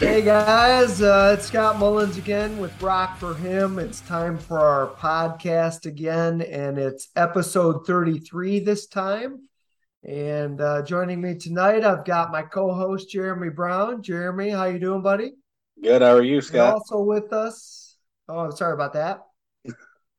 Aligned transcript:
Hey 0.00 0.22
guys, 0.22 1.02
uh, 1.02 1.36
it's 1.36 1.48
Scott 1.48 1.78
Mullins 1.78 2.16
again 2.16 2.56
with 2.56 2.80
Rock 2.80 3.18
for 3.18 3.34
Him. 3.34 3.78
It's 3.78 4.00
time 4.00 4.38
for 4.38 4.58
our 4.58 4.94
podcast 4.94 5.84
again, 5.84 6.40
and 6.40 6.78
it's 6.78 7.08
episode 7.16 7.86
33 7.86 8.60
this 8.60 8.86
time. 8.86 9.46
And 10.02 10.58
uh, 10.58 10.80
joining 10.84 11.20
me 11.20 11.34
tonight, 11.34 11.84
I've 11.84 12.06
got 12.06 12.32
my 12.32 12.40
co-host 12.40 13.10
Jeremy 13.10 13.50
Brown. 13.50 14.02
Jeremy, 14.02 14.48
how 14.48 14.64
you 14.64 14.78
doing, 14.78 15.02
buddy? 15.02 15.32
Good. 15.82 16.00
How 16.00 16.14
are 16.14 16.22
you, 16.22 16.40
Scott? 16.40 16.60
And 16.60 16.72
also 16.76 17.02
with 17.02 17.34
us. 17.34 17.98
Oh, 18.26 18.38
I'm 18.38 18.52
sorry 18.52 18.72
about 18.72 18.94
that. 18.94 19.20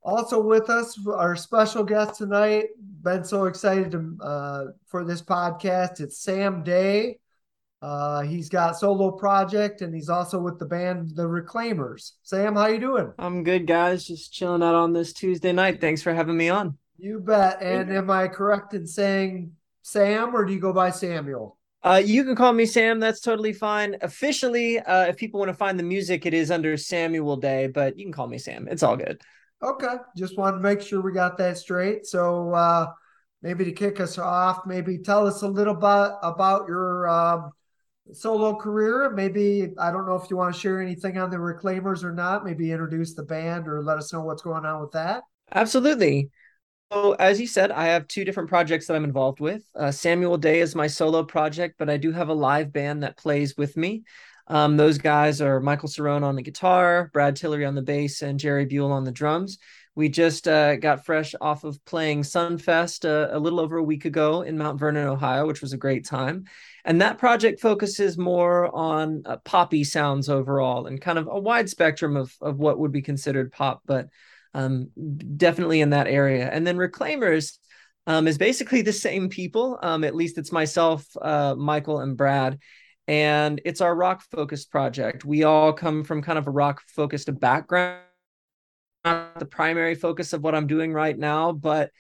also 0.04 0.44
with 0.44 0.70
us, 0.70 0.96
our 1.08 1.36
special 1.36 1.84
guest 1.84 2.20
tonight. 2.20 2.66
Been 3.02 3.24
so 3.24 3.46
excited 3.46 3.90
to, 3.94 4.16
uh, 4.22 4.66
for 4.86 5.04
this 5.04 5.24
podcast. 5.24 6.02
It's 6.02 6.20
Sam 6.22 6.62
Day. 6.62 7.18
Uh, 7.82 8.22
he's 8.22 8.48
got 8.48 8.78
solo 8.78 9.12
project 9.12 9.82
and 9.82 9.94
he's 9.94 10.10
also 10.10 10.40
with 10.40 10.60
the 10.60 10.66
band 10.66 11.16
The 11.16 11.24
Reclaimers. 11.24 12.12
Sam, 12.22 12.56
how 12.56 12.68
you 12.68 12.80
doing? 12.80 13.12
I'm 13.18 13.44
good, 13.44 13.66
guys. 13.66 14.06
Just 14.06 14.32
chilling 14.32 14.62
out 14.62 14.76
on 14.76 14.94
this 14.94 15.14
Tuesday 15.14 15.52
night. 15.52 15.82
Thanks 15.82 16.04
for 16.04 16.14
having 16.14 16.38
me 16.38 16.50
on. 16.50 16.78
You 16.98 17.20
bet. 17.20 17.62
And 17.62 17.92
am 17.92 18.12
I 18.12 18.28
correct 18.28 18.76
in 18.76 18.86
saying 18.86 19.54
Sam 19.82 20.36
or 20.36 20.46
do 20.46 20.54
you 20.54 20.60
go 20.60 20.74
by 20.74 20.92
Samuel? 20.92 21.58
Uh, 21.84 22.00
you 22.04 22.24
can 22.24 22.36
call 22.36 22.54
me 22.54 22.68
Sam. 22.68 23.00
That's 23.00 23.22
totally 23.22 23.54
fine. 23.54 23.98
Officially, 24.02 24.78
uh, 24.80 25.06
if 25.08 25.18
people 25.18 25.40
want 25.40 25.50
to 25.50 25.56
find 25.56 25.80
the 25.80 25.84
music, 25.84 26.28
it 26.28 26.36
is 26.36 26.52
under 26.52 26.78
Samuel 26.78 27.38
Day, 27.38 27.66
but 27.66 27.98
you 27.98 28.06
can 28.06 28.14
call 28.14 28.28
me 28.28 28.38
Sam. 28.38 28.68
It's 28.70 28.84
all 28.84 28.96
good. 28.96 29.20
Okay. 29.64 29.96
Just 30.16 30.38
wanted 30.38 30.58
to 30.58 30.64
make 30.64 30.82
sure 30.82 31.02
we 31.02 31.12
got 31.12 31.40
that 31.40 31.58
straight. 31.58 32.06
So 32.06 32.54
uh, 32.54 32.92
maybe 33.42 33.66
to 33.66 33.72
kick 33.72 34.00
us 34.00 34.20
off, 34.20 34.68
maybe 34.68 35.00
tell 35.00 35.26
us 35.26 35.42
a 35.42 35.48
little 35.48 35.74
bit 35.74 36.12
about 36.22 36.68
your 36.68 37.10
um, 37.10 37.52
solo 38.14 38.56
career. 38.56 39.10
Maybe 39.10 39.74
I 39.78 39.92
don't 39.92 40.06
know 40.06 40.16
if 40.16 40.30
you 40.30 40.38
want 40.38 40.54
to 40.54 40.60
share 40.60 40.82
anything 40.82 41.18
on 41.18 41.30
the 41.30 41.38
Reclaimers 41.38 42.04
or 42.04 42.14
not. 42.14 42.46
Maybe 42.46 42.72
introduce 42.72 43.14
the 43.14 43.24
band 43.24 43.68
or 43.68 43.82
let 43.82 43.98
us 43.98 44.12
know 44.12 44.22
what's 44.22 44.42
going 44.42 44.66
on 44.66 44.82
with 44.82 44.92
that. 44.92 45.24
Absolutely. 45.54 46.30
So, 46.92 47.14
as 47.14 47.40
you 47.40 47.48
said, 47.48 47.72
I 47.72 47.88
have 47.88 48.08
two 48.08 48.26
different 48.26 48.50
projects 48.50 48.88
that 48.88 48.96
I'm 48.96 49.06
involved 49.06 49.40
with. 49.40 49.64
Uh, 49.76 49.92
Samuel 49.92 50.38
Day 50.38 50.60
is 50.60 50.76
my 50.76 50.88
solo 50.88 51.24
project, 51.24 51.76
but 51.78 51.90
I 51.90 51.98
do 51.98 52.12
have 52.12 52.30
a 52.30 52.34
live 52.34 52.74
band 52.74 53.04
that 53.04 53.18
plays 53.18 53.56
with 53.56 53.78
me. 53.78 54.04
Um, 54.48 54.76
those 54.76 54.98
guys 54.98 55.40
are 55.40 55.62
Michael 55.62 55.88
Cerrone 55.88 56.24
on 56.24 56.36
the 56.36 56.42
guitar, 56.42 57.10
Brad 57.14 57.38
Tillery 57.38 57.66
on 57.66 57.76
the 57.76 57.82
bass, 57.82 58.22
and 58.22 58.40
Jerry 58.40 58.66
Buell 58.66 58.92
on 58.92 59.06
the 59.06 59.12
drums. 59.12 59.58
We 59.96 60.10
just 60.10 60.48
uh, 60.48 60.76
got 60.76 61.06
fresh 61.06 61.36
off 61.40 61.64
of 61.64 61.84
playing 61.86 62.24
Sunfest 62.24 63.06
uh, 63.06 63.30
a 63.36 63.40
little 63.40 63.60
over 63.60 63.78
a 63.78 63.84
week 63.84 64.06
ago 64.06 64.42
in 64.42 64.58
Mount 64.58 64.80
Vernon, 64.80 65.08
Ohio, 65.08 65.48
which 65.48 65.62
was 65.62 65.74
a 65.74 65.78
great 65.78 66.06
time. 66.06 66.46
And 66.86 67.02
that 67.02 67.18
project 67.18 67.60
focuses 67.60 68.18
more 68.18 68.74
on 68.76 69.24
uh, 69.26 69.38
poppy 69.38 69.84
sounds 69.84 70.30
overall 70.30 70.88
and 70.88 71.00
kind 71.00 71.20
of 71.20 71.28
a 71.28 71.40
wide 71.40 71.70
spectrum 71.70 72.18
of, 72.18 72.34
of 72.42 72.58
what 72.58 72.80
would 72.80 72.92
be 72.92 73.02
considered 73.02 73.52
pop, 73.52 73.82
but 73.86 74.08
um, 74.54 74.90
definitely 75.38 75.82
in 75.82 75.92
that 75.92 76.08
area. 76.08 76.50
And 76.50 76.66
then 76.66 76.78
Reclaimers 76.78 77.58
um, 78.08 78.28
is 78.28 78.38
basically 78.38 78.82
the 78.82 78.94
same 78.94 79.30
people. 79.30 79.80
Um, 79.82 80.04
at 80.04 80.16
least 80.16 80.38
it's 80.38 80.52
myself, 80.52 81.06
uh, 81.22 81.56
Michael, 81.56 82.00
and 82.00 82.18
Brad. 82.18 82.60
And 83.08 83.62
it's 83.66 83.82
our 83.82 83.96
rock 83.96 84.24
focused 84.32 84.72
project. 84.72 85.26
We 85.26 85.44
all 85.44 85.74
come 85.74 86.04
from 86.04 86.22
kind 86.22 86.40
of 86.40 86.48
a 86.48 86.52
rock 86.52 86.82
focused 86.88 87.30
background, 87.40 88.02
not 89.04 89.40
the 89.40 89.46
primary 89.46 89.96
focus 89.96 90.34
of 90.34 90.42
what 90.42 90.56
I'm 90.56 90.68
doing 90.68 90.94
right 90.94 91.18
now, 91.18 91.52
but 91.52 91.92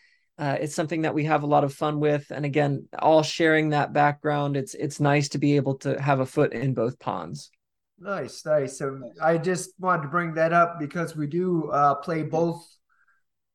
uh, 0.42 0.58
it's 0.60 0.74
something 0.74 1.04
that 1.04 1.14
we 1.14 1.24
have 1.24 1.44
a 1.44 1.48
lot 1.48 1.64
of 1.64 1.72
fun 1.72 2.00
with 2.00 2.32
and 2.32 2.46
again 2.46 2.88
all 2.98 3.22
sharing 3.22 3.70
that 3.70 3.94
background 3.94 4.58
it's 4.58 4.74
it's 4.74 5.00
nice 5.00 5.30
to 5.30 5.38
be 5.38 5.56
able 5.56 5.76
to 5.76 6.02
have 6.02 6.20
a 6.20 6.26
foot 6.26 6.52
in 6.52 6.74
both 6.74 6.98
ponds. 6.98 7.52
Nice 8.00 8.44
nice. 8.44 8.80
So 8.80 9.00
i 9.22 9.38
just 9.38 9.70
wanted 9.80 10.02
to 10.02 10.08
bring 10.08 10.34
that 10.34 10.52
up 10.52 10.80
because 10.80 11.16
we 11.16 11.28
do 11.28 11.70
uh, 11.70 11.96
play 11.96 12.24
both 12.24 12.66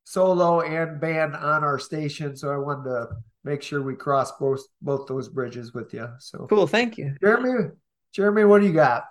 solo 0.05 0.61
and 0.61 1.01
band 1.01 1.35
on 1.35 1.65
our 1.65 1.81
station 1.81 2.37
so 2.37 2.53
i 2.53 2.57
wanted 2.57 2.85
to 2.85 3.09
make 3.43 3.61
sure 3.61 3.83
we 3.83 3.97
cross 3.97 4.31
both 4.39 4.63
both 4.81 5.09
those 5.09 5.29
bridges 5.29 5.75
with 5.75 5.93
you 5.93 6.09
so. 6.21 6.47
Cool 6.49 6.69
thank 6.69 6.97
you. 6.97 7.17
Jeremy 7.21 7.71
jeremy 8.13 8.45
what 8.45 8.61
do 8.61 8.67
you 8.69 8.73
got? 8.73 9.07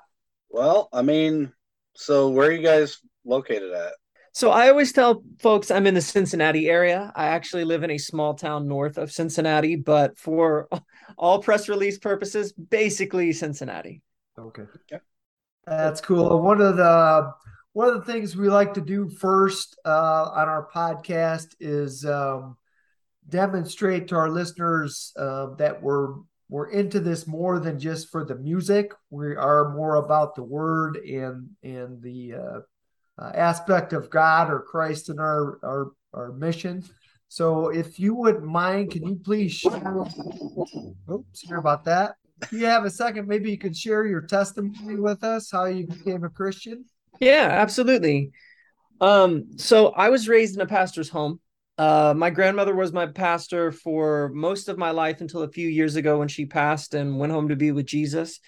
Well 0.49 0.87
i 0.93 1.01
mean 1.01 1.51
so 1.97 2.29
where 2.29 2.47
are 2.47 2.53
you 2.53 2.63
guys 2.63 2.99
located 3.25 3.73
at 3.73 3.91
so 4.35 4.51
I 4.51 4.67
always 4.67 4.91
tell 4.91 5.23
folks 5.39 5.71
I'm 5.71 5.87
in 5.87 5.93
the 5.93 6.01
Cincinnati 6.01 6.67
area. 6.67 7.09
I 7.15 7.27
actually 7.27 7.63
live 7.63 7.83
in 7.83 7.91
a 7.91 7.97
small 7.97 8.33
town 8.33 8.67
north 8.67 8.97
of 8.97 9.09
Cincinnati, 9.09 9.77
but 9.77 10.19
for 10.19 10.67
all 11.17 11.41
press 11.41 11.69
release 11.69 11.97
purposes, 11.97 12.51
basically 12.51 13.31
Cincinnati. 13.31 14.01
Okay. 14.37 14.63
Yeah. 14.91 14.97
That's 15.65 16.01
cool. 16.01 16.41
One 16.41 16.59
of 16.59 16.75
the 16.75 17.31
one 17.71 17.87
of 17.87 17.93
the 17.93 18.11
things 18.11 18.35
we 18.35 18.49
like 18.49 18.73
to 18.73 18.81
do 18.81 19.07
first 19.07 19.79
uh, 19.85 20.29
on 20.35 20.49
our 20.49 20.67
podcast 20.67 21.55
is 21.61 22.03
um, 22.03 22.57
demonstrate 23.29 24.09
to 24.09 24.15
our 24.17 24.29
listeners 24.29 25.13
uh, 25.17 25.55
that 25.59 25.81
we're 25.81 26.15
we're 26.49 26.71
into 26.71 26.99
this 26.99 27.25
more 27.25 27.59
than 27.59 27.79
just 27.79 28.11
for 28.11 28.25
the 28.25 28.35
music. 28.35 28.91
We 29.09 29.37
are 29.37 29.73
more 29.73 29.95
about 29.95 30.35
the 30.35 30.43
word 30.43 30.97
and 30.97 31.51
and 31.63 32.01
the 32.01 32.33
uh, 32.33 32.59
uh, 33.17 33.31
aspect 33.33 33.93
of 33.93 34.09
God 34.09 34.49
or 34.49 34.61
Christ 34.61 35.09
in 35.09 35.19
our, 35.19 35.59
our, 35.63 35.91
our 36.13 36.31
mission. 36.33 36.83
So 37.27 37.69
if 37.69 37.99
you 37.99 38.15
wouldn't 38.15 38.45
mind, 38.45 38.91
can 38.91 39.05
you 39.05 39.15
please 39.15 39.51
share? 39.51 40.05
Oops, 41.11 41.41
sorry 41.41 41.59
about 41.59 41.85
that. 41.85 42.15
If 42.41 42.51
you 42.51 42.65
have 42.65 42.85
a 42.85 42.89
second, 42.89 43.27
maybe 43.27 43.49
you 43.49 43.57
could 43.57 43.75
share 43.75 44.05
your 44.05 44.21
testimony 44.21 44.97
with 44.97 45.23
us, 45.23 45.49
how 45.51 45.65
you 45.65 45.87
became 45.87 46.23
a 46.23 46.29
Christian. 46.29 46.85
Yeah, 47.19 47.47
absolutely. 47.49 48.31
Um, 49.01 49.57
so 49.57 49.89
I 49.89 50.09
was 50.09 50.27
raised 50.27 50.55
in 50.55 50.61
a 50.61 50.67
pastor's 50.67 51.09
home. 51.09 51.39
Uh, 51.77 52.13
my 52.15 52.29
grandmother 52.29 52.75
was 52.75 52.93
my 52.93 53.05
pastor 53.05 53.71
for 53.71 54.29
most 54.33 54.69
of 54.69 54.77
my 54.77 54.91
life 54.91 55.19
until 55.19 55.43
a 55.43 55.49
few 55.49 55.67
years 55.67 55.97
ago 55.97 56.19
when 56.19 56.27
she 56.27 56.45
passed 56.45 56.93
and 56.93 57.19
went 57.19 57.33
home 57.33 57.49
to 57.49 57.55
be 57.55 57.71
with 57.71 57.85
Jesus. 57.85 58.39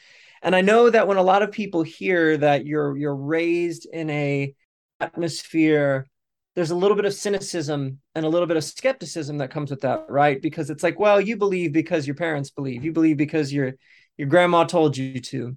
And 0.42 0.56
I 0.56 0.62
know 0.62 0.90
that 0.90 1.08
when 1.08 1.18
a 1.18 1.24
lot 1.24 1.42
of 1.42 1.52
people 1.52 1.84
hear 1.84 2.38
that 2.38 2.66
you're 2.66 2.98
you're 2.98 3.16
raised 3.16 3.88
in 3.92 4.10
a 4.10 4.54
atmosphere, 5.00 6.08
there's 6.56 6.72
a 6.72 6.76
little 6.76 6.96
bit 6.96 7.06
of 7.06 7.14
cynicism 7.14 8.00
and 8.16 8.26
a 8.26 8.30
little 8.30 8.48
bit 8.48 8.58
of 8.58 8.64
skepticism 8.64 9.38
that 9.38 9.52
comes 9.52 9.70
with 9.70 9.82
that, 9.82 10.06
right? 10.10 10.42
Because 10.42 10.70
it's 10.70 10.84
like, 10.84 11.00
well, 11.00 11.22
you 11.22 11.38
believe 11.38 11.74
because 11.74 12.08
your 12.08 12.16
parents 12.16 12.50
believe, 12.50 12.84
you 12.84 12.92
believe 12.92 13.18
because 13.18 13.54
your 13.54 13.74
your 14.18 14.28
grandma 14.28 14.64
told 14.64 14.98
you 14.98 15.20
to. 15.20 15.56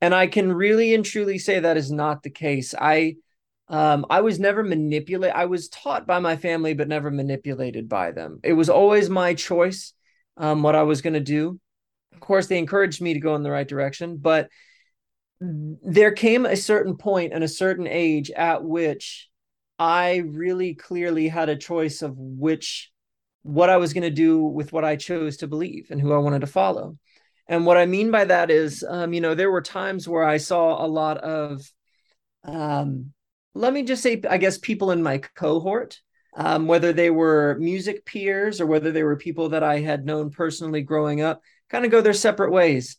And 0.00 0.14
I 0.14 0.26
can 0.26 0.52
really 0.52 0.94
and 0.94 1.04
truly 1.04 1.38
say 1.38 1.60
that 1.60 1.76
is 1.76 1.92
not 1.92 2.22
the 2.22 2.30
case. 2.30 2.74
I 2.78 3.16
um, 3.68 4.04
I 4.10 4.22
was 4.22 4.40
never 4.40 4.64
manipulated. 4.64 5.36
I 5.36 5.44
was 5.44 5.68
taught 5.68 6.06
by 6.06 6.18
my 6.18 6.36
family, 6.36 6.74
but 6.74 6.88
never 6.88 7.10
manipulated 7.10 7.88
by 7.88 8.10
them. 8.10 8.40
It 8.42 8.54
was 8.54 8.68
always 8.68 9.08
my 9.08 9.34
choice 9.34 9.92
um, 10.36 10.62
what 10.64 10.74
I 10.74 10.82
was 10.82 11.02
going 11.02 11.14
to 11.14 11.20
do 11.20 11.60
of 12.12 12.20
course 12.20 12.46
they 12.46 12.58
encouraged 12.58 13.00
me 13.00 13.14
to 13.14 13.20
go 13.20 13.34
in 13.34 13.42
the 13.42 13.50
right 13.50 13.68
direction 13.68 14.16
but 14.16 14.48
there 15.40 16.12
came 16.12 16.44
a 16.44 16.56
certain 16.56 16.96
point 16.96 17.32
and 17.32 17.42
a 17.42 17.48
certain 17.48 17.86
age 17.86 18.30
at 18.30 18.62
which 18.62 19.28
i 19.78 20.16
really 20.16 20.74
clearly 20.74 21.28
had 21.28 21.48
a 21.48 21.56
choice 21.56 22.02
of 22.02 22.14
which 22.16 22.90
what 23.42 23.70
i 23.70 23.78
was 23.78 23.92
going 23.92 24.02
to 24.02 24.10
do 24.10 24.42
with 24.42 24.72
what 24.72 24.84
i 24.84 24.96
chose 24.96 25.38
to 25.38 25.46
believe 25.46 25.86
and 25.90 26.00
who 26.00 26.12
i 26.12 26.18
wanted 26.18 26.40
to 26.40 26.46
follow. 26.46 26.96
And 27.48 27.66
what 27.66 27.78
i 27.78 27.86
mean 27.86 28.10
by 28.10 28.26
that 28.26 28.50
is 28.50 28.84
um, 28.88 29.12
you 29.12 29.20
know 29.20 29.34
there 29.34 29.50
were 29.50 29.62
times 29.62 30.06
where 30.06 30.24
i 30.24 30.36
saw 30.36 30.84
a 30.84 30.86
lot 30.86 31.18
of 31.18 31.62
um, 32.44 33.12
let 33.54 33.72
me 33.72 33.82
just 33.82 34.02
say 34.02 34.20
i 34.28 34.36
guess 34.36 34.58
people 34.58 34.90
in 34.90 35.02
my 35.02 35.18
cohort 35.18 36.00
um, 36.36 36.66
whether 36.66 36.92
they 36.92 37.10
were 37.10 37.56
music 37.58 38.04
peers 38.04 38.60
or 38.60 38.66
whether 38.66 38.92
they 38.92 39.02
were 39.02 39.16
people 39.16 39.48
that 39.48 39.64
i 39.64 39.80
had 39.80 40.04
known 40.04 40.30
personally 40.30 40.82
growing 40.82 41.22
up 41.22 41.40
kind 41.70 41.84
of 41.84 41.90
go 41.90 42.00
their 42.00 42.12
separate 42.12 42.52
ways. 42.52 42.96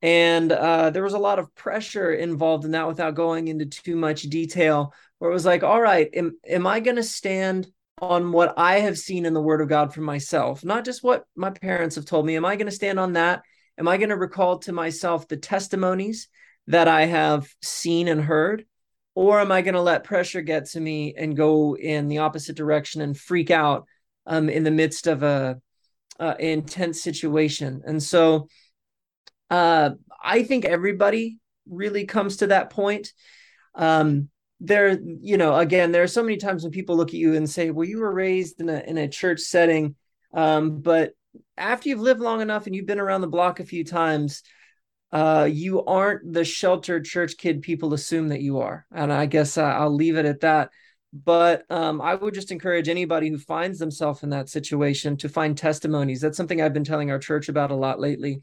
And 0.00 0.50
uh, 0.50 0.90
there 0.90 1.04
was 1.04 1.14
a 1.14 1.18
lot 1.18 1.38
of 1.38 1.54
pressure 1.54 2.12
involved 2.12 2.64
in 2.64 2.72
that 2.72 2.88
without 2.88 3.14
going 3.14 3.48
into 3.48 3.66
too 3.66 3.94
much 3.94 4.22
detail, 4.22 4.92
where 5.18 5.30
it 5.30 5.34
was 5.34 5.46
like, 5.46 5.62
all 5.62 5.80
right, 5.80 6.08
am, 6.14 6.38
am 6.48 6.66
I 6.66 6.80
going 6.80 6.96
to 6.96 7.04
stand 7.04 7.68
on 7.98 8.32
what 8.32 8.54
I 8.56 8.80
have 8.80 8.98
seen 8.98 9.26
in 9.26 9.32
the 9.32 9.40
Word 9.40 9.60
of 9.60 9.68
God 9.68 9.94
for 9.94 10.00
myself, 10.00 10.64
not 10.64 10.84
just 10.84 11.04
what 11.04 11.24
my 11.36 11.50
parents 11.50 11.94
have 11.94 12.04
told 12.04 12.26
me? 12.26 12.34
Am 12.34 12.44
I 12.44 12.56
going 12.56 12.66
to 12.66 12.72
stand 12.72 12.98
on 12.98 13.12
that? 13.12 13.42
Am 13.78 13.86
I 13.86 13.96
going 13.96 14.08
to 14.08 14.16
recall 14.16 14.58
to 14.60 14.72
myself 14.72 15.28
the 15.28 15.36
testimonies 15.36 16.28
that 16.66 16.88
I 16.88 17.06
have 17.06 17.48
seen 17.62 18.08
and 18.08 18.20
heard? 18.20 18.66
Or 19.14 19.40
am 19.40 19.52
I 19.52 19.62
going 19.62 19.74
to 19.74 19.80
let 19.80 20.04
pressure 20.04 20.42
get 20.42 20.66
to 20.70 20.80
me 20.80 21.14
and 21.16 21.36
go 21.36 21.76
in 21.76 22.08
the 22.08 22.18
opposite 22.18 22.56
direction 22.56 23.02
and 23.02 23.16
freak 23.16 23.50
out 23.50 23.86
um, 24.26 24.48
in 24.48 24.64
the 24.64 24.70
midst 24.70 25.06
of 25.06 25.22
a 25.22 25.60
uh, 26.22 26.36
intense 26.38 27.02
situation. 27.02 27.82
And 27.84 28.00
so 28.00 28.46
uh, 29.50 29.90
I 30.22 30.44
think 30.44 30.64
everybody 30.64 31.38
really 31.68 32.04
comes 32.04 32.36
to 32.38 32.46
that 32.48 32.70
point. 32.70 33.12
Um, 33.74 34.28
there, 34.60 35.00
you 35.02 35.36
know, 35.36 35.56
again, 35.56 35.90
there 35.90 36.04
are 36.04 36.08
so 36.08 36.22
many 36.22 36.36
times 36.36 36.62
when 36.62 36.70
people 36.70 36.96
look 36.96 37.08
at 37.08 37.14
you 37.14 37.34
and 37.34 37.50
say, 37.50 37.72
well, 37.72 37.88
you 37.88 37.98
were 37.98 38.14
raised 38.14 38.60
in 38.60 38.68
a, 38.68 38.78
in 38.86 38.98
a 38.98 39.08
church 39.08 39.40
setting. 39.40 39.96
Um, 40.32 40.80
but 40.80 41.10
after 41.56 41.88
you've 41.88 41.98
lived 41.98 42.20
long 42.20 42.40
enough 42.40 42.66
and 42.66 42.76
you've 42.76 42.86
been 42.86 43.00
around 43.00 43.22
the 43.22 43.26
block 43.26 43.58
a 43.58 43.64
few 43.64 43.84
times, 43.84 44.44
uh, 45.10 45.48
you 45.50 45.84
aren't 45.84 46.32
the 46.32 46.44
sheltered 46.44 47.04
church 47.04 47.36
kid 47.36 47.62
people 47.62 47.94
assume 47.94 48.28
that 48.28 48.42
you 48.42 48.60
are. 48.60 48.86
And 48.94 49.12
I 49.12 49.26
guess 49.26 49.58
uh, 49.58 49.64
I'll 49.64 49.94
leave 49.94 50.16
it 50.16 50.24
at 50.24 50.42
that. 50.42 50.70
But 51.12 51.70
um, 51.70 52.00
I 52.00 52.14
would 52.14 52.32
just 52.32 52.50
encourage 52.50 52.88
anybody 52.88 53.28
who 53.28 53.36
finds 53.36 53.78
themselves 53.78 54.22
in 54.22 54.30
that 54.30 54.48
situation 54.48 55.16
to 55.18 55.28
find 55.28 55.56
testimonies. 55.56 56.20
That's 56.20 56.36
something 56.36 56.62
I've 56.62 56.72
been 56.72 56.84
telling 56.84 57.10
our 57.10 57.18
church 57.18 57.48
about 57.48 57.70
a 57.70 57.76
lot 57.76 58.00
lately. 58.00 58.40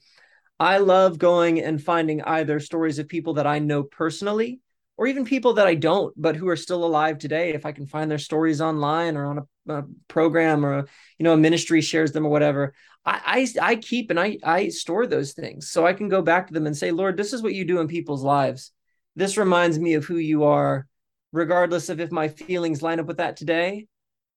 I 0.59 0.77
love 0.77 1.17
going 1.17 1.61
and 1.61 1.81
finding 1.81 2.21
either 2.21 2.59
stories 2.59 2.99
of 2.99 3.07
people 3.07 3.35
that 3.35 3.47
I 3.47 3.59
know 3.59 3.83
personally 3.83 4.59
or 4.97 5.07
even 5.07 5.23
people 5.23 5.53
that 5.53 5.65
I 5.65 5.75
don't, 5.75 6.13
but 6.21 6.35
who 6.35 6.49
are 6.49 6.57
still 6.57 6.83
alive 6.83 7.17
today. 7.17 7.53
If 7.53 7.65
I 7.65 7.71
can 7.71 7.85
find 7.85 8.11
their 8.11 8.17
stories 8.17 8.59
online 8.59 9.15
or 9.15 9.25
on 9.27 9.37
a, 9.39 9.73
a 9.73 9.83
program 10.09 10.65
or, 10.65 10.79
a, 10.79 10.85
you 11.17 11.23
know, 11.23 11.33
a 11.33 11.37
ministry 11.37 11.79
shares 11.79 12.11
them 12.11 12.25
or 12.25 12.29
whatever, 12.29 12.73
I, 13.05 13.47
I, 13.61 13.69
I 13.71 13.75
keep 13.77 14.09
and 14.09 14.19
I, 14.19 14.37
I 14.43 14.67
store 14.67 15.07
those 15.07 15.31
things 15.31 15.71
so 15.71 15.87
I 15.87 15.93
can 15.93 16.09
go 16.09 16.21
back 16.21 16.47
to 16.47 16.53
them 16.53 16.67
and 16.67 16.75
say, 16.75 16.91
Lord, 16.91 17.15
this 17.15 17.31
is 17.31 17.41
what 17.41 17.53
you 17.53 17.63
do 17.63 17.79
in 17.79 17.87
people's 17.87 18.23
lives. 18.23 18.73
This 19.15 19.37
reminds 19.37 19.79
me 19.79 19.93
of 19.93 20.03
who 20.03 20.17
you 20.17 20.43
are, 20.43 20.85
regardless 21.31 21.89
of 21.89 21.99
if 21.99 22.11
my 22.11 22.27
feelings 22.27 22.81
line 22.81 22.99
up 22.99 23.05
with 23.05 23.17
that 23.17 23.37
today 23.37 23.87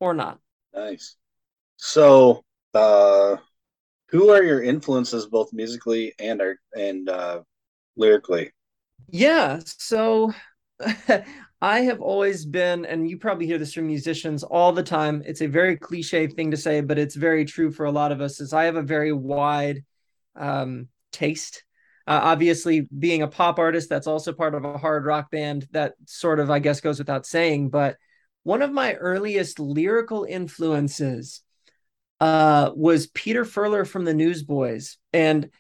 or 0.00 0.14
not. 0.14 0.38
Nice. 0.74 1.16
So, 1.76 2.44
uh, 2.74 3.36
who 4.08 4.30
are 4.30 4.42
your 4.42 4.62
influences 4.62 5.26
both 5.26 5.52
musically 5.52 6.14
and 6.18 6.40
art 6.40 6.58
and 6.76 7.08
uh, 7.08 7.40
lyrically? 7.96 8.52
Yeah, 9.08 9.60
so 9.64 10.32
I 11.62 11.80
have 11.80 12.00
always 12.00 12.44
been, 12.44 12.84
and 12.84 13.08
you 13.08 13.18
probably 13.18 13.46
hear 13.46 13.58
this 13.58 13.72
from 13.72 13.86
musicians 13.86 14.42
all 14.42 14.72
the 14.72 14.82
time. 14.82 15.22
It's 15.24 15.42
a 15.42 15.46
very 15.46 15.76
cliche 15.76 16.26
thing 16.26 16.50
to 16.50 16.56
say, 16.56 16.80
but 16.80 16.98
it's 16.98 17.14
very 17.14 17.44
true 17.44 17.70
for 17.70 17.86
a 17.86 17.92
lot 17.92 18.12
of 18.12 18.20
us. 18.20 18.40
Is 18.40 18.52
I 18.52 18.64
have 18.64 18.76
a 18.76 18.82
very 18.82 19.12
wide 19.12 19.84
um, 20.36 20.88
taste. 21.12 21.64
Uh, 22.06 22.20
obviously, 22.22 22.88
being 22.98 23.22
a 23.22 23.28
pop 23.28 23.58
artist, 23.58 23.88
that's 23.88 24.06
also 24.06 24.32
part 24.32 24.54
of 24.54 24.64
a 24.64 24.78
hard 24.78 25.04
rock 25.04 25.30
band. 25.30 25.68
That 25.72 25.94
sort 26.06 26.40
of, 26.40 26.50
I 26.50 26.58
guess, 26.58 26.80
goes 26.80 26.98
without 26.98 27.26
saying. 27.26 27.70
But 27.70 27.96
one 28.42 28.62
of 28.62 28.72
my 28.72 28.94
earliest 28.94 29.60
lyrical 29.60 30.24
influences 30.24 31.42
uh, 32.20 32.70
was 32.74 33.06
Peter 33.08 33.44
Furler 33.44 33.86
from 33.86 34.04
the 34.04 34.14
Newsboys, 34.14 34.98
and 35.12 35.50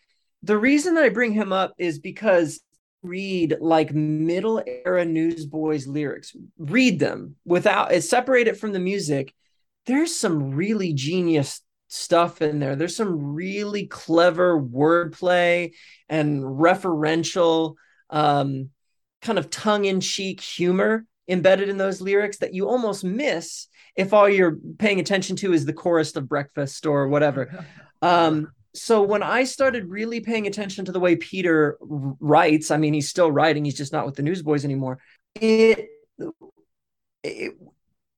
the 0.42 0.58
reason 0.58 0.94
that 0.94 1.04
I 1.04 1.08
bring 1.08 1.32
him 1.32 1.52
up 1.52 1.74
is 1.78 1.98
because 1.98 2.60
read 3.02 3.56
like 3.60 3.92
middle 3.92 4.62
era 4.66 5.04
newsboys 5.04 5.88
lyrics 5.88 6.36
read 6.56 7.00
them 7.00 7.34
without 7.44 7.90
it's 7.92 8.12
it 8.12 8.56
from 8.56 8.72
the 8.72 8.78
music 8.78 9.34
there's 9.86 10.14
some 10.14 10.54
really 10.54 10.92
genius 10.92 11.62
stuff 11.92 12.40
in 12.40 12.58
there 12.58 12.74
there's 12.74 12.96
some 12.96 13.34
really 13.34 13.86
clever 13.86 14.60
wordplay 14.60 15.72
and 16.08 16.42
referential 16.42 17.74
um, 18.10 18.70
kind 19.20 19.38
of 19.38 19.50
tongue-in-cheek 19.50 20.40
humor 20.40 21.04
embedded 21.28 21.68
in 21.68 21.76
those 21.76 22.00
lyrics 22.00 22.38
that 22.38 22.54
you 22.54 22.68
almost 22.68 23.04
miss 23.04 23.68
if 23.94 24.12
all 24.12 24.28
you're 24.28 24.56
paying 24.78 25.00
attention 25.00 25.36
to 25.36 25.52
is 25.52 25.66
the 25.66 25.72
chorus 25.72 26.16
of 26.16 26.28
breakfast 26.28 26.86
or 26.86 27.08
whatever 27.08 27.66
um, 28.02 28.48
so 28.74 29.02
when 29.02 29.22
I 29.22 29.44
started 29.44 29.90
really 29.90 30.20
paying 30.20 30.46
attention 30.46 30.86
to 30.86 30.92
the 30.92 31.00
way 31.00 31.16
Peter 31.16 31.76
writes, 31.80 32.70
I 32.70 32.78
mean, 32.78 32.94
he's 32.94 33.08
still 33.08 33.30
writing, 33.30 33.66
he's 33.66 33.76
just 33.76 33.92
not 33.92 34.06
with 34.06 34.16
the 34.16 34.22
Newsboys 34.22 34.64
anymore. 34.64 34.98
It 35.34 35.90
it 37.22 37.52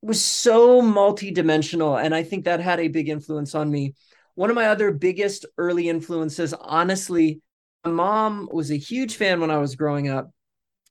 was 0.04 0.22
so 0.22 0.82
multidimensional, 0.82 2.02
and 2.02 2.14
I 2.14 2.22
think 2.22 2.44
that 2.44 2.60
had 2.60 2.80
a 2.80 2.88
big 2.88 3.08
influence 3.08 3.54
on 3.54 3.70
me. 3.70 3.94
One 4.34 4.50
of 4.50 4.56
my 4.56 4.66
other 4.66 4.90
biggest 4.92 5.46
early 5.56 5.88
influences, 5.88 6.52
honestly, 6.52 7.40
my 7.84 7.90
mom 7.90 8.48
was 8.52 8.70
a 8.70 8.76
huge 8.76 9.16
fan 9.16 9.40
when 9.40 9.50
I 9.50 9.58
was 9.58 9.76
growing 9.76 10.08
up. 10.08 10.30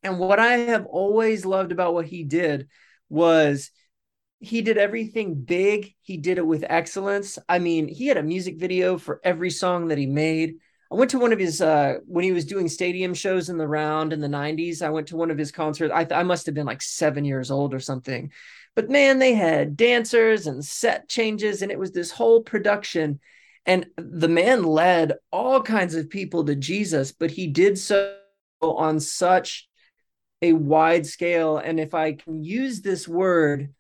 And 0.01 0.19
what 0.19 0.39
I 0.39 0.57
have 0.57 0.85
always 0.85 1.45
loved 1.45 1.71
about 1.71 1.93
what 1.93 2.05
he 2.05 2.23
did 2.23 2.67
was 3.09 3.71
he 4.39 4.61
did 4.61 4.77
everything 4.77 5.35
big. 5.35 5.93
He 6.01 6.17
did 6.17 6.37
it 6.37 6.45
with 6.45 6.65
excellence. 6.67 7.39
I 7.47 7.59
mean, 7.59 7.87
he 7.87 8.07
had 8.07 8.17
a 8.17 8.23
music 8.23 8.59
video 8.59 8.97
for 8.97 9.21
every 9.23 9.49
song 9.49 9.87
that 9.87 9.97
he 9.97 10.05
made. 10.05 10.55
I 10.91 10.95
went 10.95 11.11
to 11.11 11.19
one 11.19 11.33
of 11.33 11.39
his 11.39 11.61
uh, 11.61 11.95
when 12.05 12.23
he 12.23 12.33
was 12.33 12.45
doing 12.45 12.67
stadium 12.67 13.13
shows 13.13 13.49
in 13.49 13.57
the 13.57 13.67
round 13.67 14.13
in 14.13 14.19
the 14.19 14.27
90s. 14.27 14.81
I 14.81 14.89
went 14.89 15.07
to 15.07 15.15
one 15.15 15.31
of 15.31 15.37
his 15.37 15.51
concerts. 15.51 15.93
I, 15.93 16.05
I 16.11 16.23
must 16.23 16.45
have 16.45 16.53
been 16.53 16.67
like 16.67 16.81
seven 16.81 17.25
years 17.25 17.49
old 17.49 17.73
or 17.73 17.79
something. 17.79 18.31
But 18.75 18.89
man, 18.89 19.19
they 19.19 19.33
had 19.33 19.77
dancers 19.77 20.47
and 20.47 20.63
set 20.63 21.07
changes, 21.07 21.61
and 21.61 21.71
it 21.71 21.79
was 21.79 21.91
this 21.91 22.11
whole 22.11 22.41
production. 22.41 23.19
And 23.65 23.87
the 23.97 24.27
man 24.27 24.63
led 24.63 25.13
all 25.31 25.61
kinds 25.61 25.95
of 25.95 26.09
people 26.09 26.43
to 26.45 26.55
Jesus, 26.55 27.11
but 27.11 27.31
he 27.31 27.47
did 27.47 27.77
so 27.77 28.17
on 28.61 28.99
such 28.99 29.67
a 30.41 30.53
wide 30.53 31.05
scale. 31.05 31.57
And 31.57 31.79
if 31.79 31.93
I 31.93 32.13
can 32.13 32.43
use 32.43 32.81
this 32.81 33.07
word, 33.07 33.73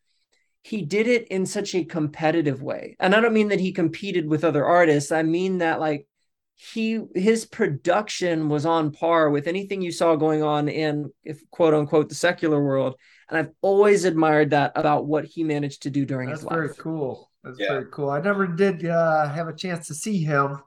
he 0.63 0.81
did 0.81 1.07
it 1.07 1.27
in 1.27 1.45
such 1.45 1.75
a 1.75 1.83
competitive 1.83 2.63
way. 2.63 2.95
And 2.99 3.13
I 3.13 3.19
don't 3.19 3.33
mean 3.33 3.49
that 3.49 3.59
he 3.59 3.73
competed 3.73 4.27
with 4.27 4.45
other 4.45 4.65
artists. 4.65 5.11
I 5.11 5.23
mean 5.23 5.57
that 5.57 5.79
like 5.79 6.07
he 6.55 7.01
his 7.13 7.45
production 7.45 8.47
was 8.47 8.65
on 8.65 8.91
par 8.91 9.29
with 9.29 9.47
anything 9.47 9.81
you 9.81 9.91
saw 9.91 10.15
going 10.15 10.43
on 10.43 10.69
in 10.69 11.11
if 11.23 11.41
quote 11.51 11.73
unquote 11.73 12.07
the 12.07 12.15
secular 12.15 12.63
world. 12.63 12.95
And 13.29 13.37
I've 13.37 13.51
always 13.61 14.05
admired 14.05 14.51
that 14.51 14.71
about 14.75 15.05
what 15.05 15.25
he 15.25 15.43
managed 15.43 15.83
to 15.83 15.89
do 15.89 16.05
during 16.05 16.29
That's 16.29 16.41
his 16.41 16.45
life. 16.45 16.59
That's 16.59 16.75
very 16.75 16.83
cool. 16.83 17.31
That's 17.43 17.59
yeah. 17.59 17.69
very 17.69 17.85
cool. 17.91 18.09
I 18.09 18.21
never 18.21 18.47
did 18.47 18.85
uh, 18.85 19.29
have 19.29 19.47
a 19.47 19.55
chance 19.55 19.87
to 19.87 19.93
see 19.93 20.23
him, 20.23 20.59